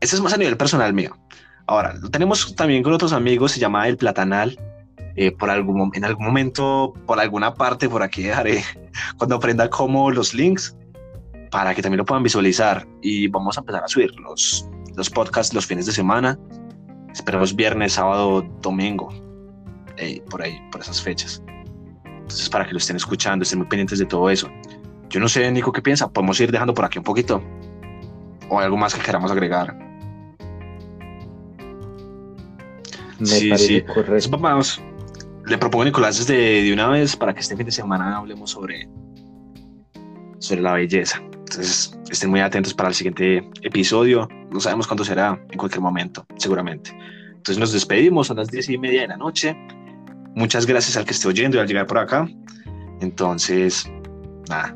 Este 0.00 0.16
es 0.16 0.22
más 0.22 0.34
a 0.34 0.36
nivel 0.36 0.56
personal 0.58 0.92
mío. 0.92 1.16
Ahora, 1.66 1.94
lo 1.94 2.10
tenemos 2.10 2.54
también 2.56 2.82
con 2.82 2.92
otros 2.92 3.12
amigos, 3.12 3.52
se 3.52 3.60
llama 3.60 3.88
El 3.88 3.96
Platanal. 3.96 4.58
Eh, 5.16 5.30
por 5.30 5.50
algún, 5.50 5.90
en 5.94 6.04
algún 6.04 6.26
momento, 6.26 6.94
por 7.06 7.20
alguna 7.20 7.54
parte, 7.54 7.88
por 7.88 8.02
aquí 8.02 8.22
dejaré, 8.22 8.64
cuando 9.18 9.36
aprenda 9.36 9.68
cómo 9.68 10.10
los 10.10 10.32
links, 10.34 10.76
para 11.50 11.74
que 11.74 11.82
también 11.82 11.98
lo 11.98 12.04
puedan 12.04 12.22
visualizar. 12.22 12.86
Y 13.02 13.28
vamos 13.28 13.56
a 13.58 13.60
empezar 13.60 13.84
a 13.84 13.88
subir 13.88 14.14
los, 14.20 14.66
los 14.96 15.10
podcasts 15.10 15.54
los 15.54 15.66
fines 15.66 15.86
de 15.86 15.92
semana. 15.92 16.38
Esperemos 17.12 17.54
viernes, 17.54 17.92
sábado, 17.92 18.42
domingo, 18.62 19.10
eh, 19.98 20.22
por 20.30 20.42
ahí, 20.42 20.58
por 20.70 20.80
esas 20.80 21.02
fechas. 21.02 21.42
Entonces, 22.06 22.48
para 22.48 22.64
que 22.64 22.72
lo 22.72 22.78
estén 22.78 22.96
escuchando, 22.96 23.42
estén 23.42 23.58
muy 23.58 23.68
pendientes 23.68 23.98
de 23.98 24.06
todo 24.06 24.30
eso. 24.30 24.48
Yo 25.10 25.20
no 25.20 25.28
sé, 25.28 25.50
Nico, 25.52 25.72
¿qué 25.72 25.82
piensa? 25.82 26.08
Podemos 26.08 26.40
ir 26.40 26.50
dejando 26.50 26.72
por 26.72 26.86
aquí 26.86 26.96
un 26.96 27.04
poquito. 27.04 27.42
O 28.48 28.58
algo 28.58 28.78
más 28.78 28.94
que 28.94 29.02
queramos 29.02 29.30
agregar. 29.30 29.76
Me 33.18 33.26
Sí, 33.26 33.48
parece 33.50 33.66
sí. 33.66 33.82
correcto. 33.82 34.38
Vamos. 34.38 34.80
Le 35.52 35.58
propongo 35.58 35.82
a 35.82 35.84
Nicolás 35.84 36.16
desde 36.16 36.62
de 36.62 36.72
una 36.72 36.88
vez 36.88 37.14
para 37.14 37.34
que 37.34 37.40
este 37.40 37.54
fin 37.54 37.66
de 37.66 37.72
semana 37.72 38.16
hablemos 38.16 38.52
sobre, 38.52 38.88
sobre 40.38 40.62
la 40.62 40.72
belleza. 40.72 41.20
Entonces, 41.20 41.94
estén 42.10 42.30
muy 42.30 42.40
atentos 42.40 42.72
para 42.72 42.88
el 42.88 42.94
siguiente 42.94 43.46
episodio. 43.60 44.26
No 44.50 44.60
sabemos 44.60 44.86
cuándo 44.86 45.04
será, 45.04 45.38
en 45.50 45.58
cualquier 45.58 45.82
momento, 45.82 46.24
seguramente. 46.38 46.96
Entonces, 47.28 47.58
nos 47.58 47.70
despedimos 47.70 48.30
a 48.30 48.34
las 48.34 48.48
diez 48.48 48.70
y 48.70 48.78
media 48.78 49.02
de 49.02 49.08
la 49.08 49.18
noche. 49.18 49.54
Muchas 50.34 50.64
gracias 50.64 50.96
al 50.96 51.04
que 51.04 51.10
esté 51.10 51.28
oyendo 51.28 51.58
y 51.58 51.60
al 51.60 51.66
llegar 51.66 51.86
por 51.86 51.98
acá. 51.98 52.26
Entonces, 53.02 53.86
nada, 54.48 54.74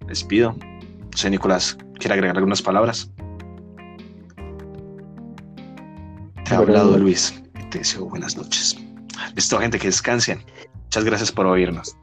me 0.00 0.06
despido. 0.08 0.50
No 0.50 1.16
sé, 1.16 1.30
Nicolás, 1.30 1.78
¿quiere 2.00 2.14
agregar 2.14 2.36
algunas 2.36 2.60
palabras? 2.60 3.08
Te 6.44 6.54
ha 6.56 6.58
hablado. 6.58 6.98
Luis 6.98 7.40
y 7.56 7.70
te 7.70 7.78
deseo 7.78 8.06
buenas 8.06 8.36
noches. 8.36 8.76
Listo, 9.34 9.58
gente, 9.58 9.78
que 9.78 9.86
descansen. 9.88 10.44
Muchas 10.84 11.04
gracias 11.04 11.32
por 11.32 11.46
oírnos. 11.46 11.96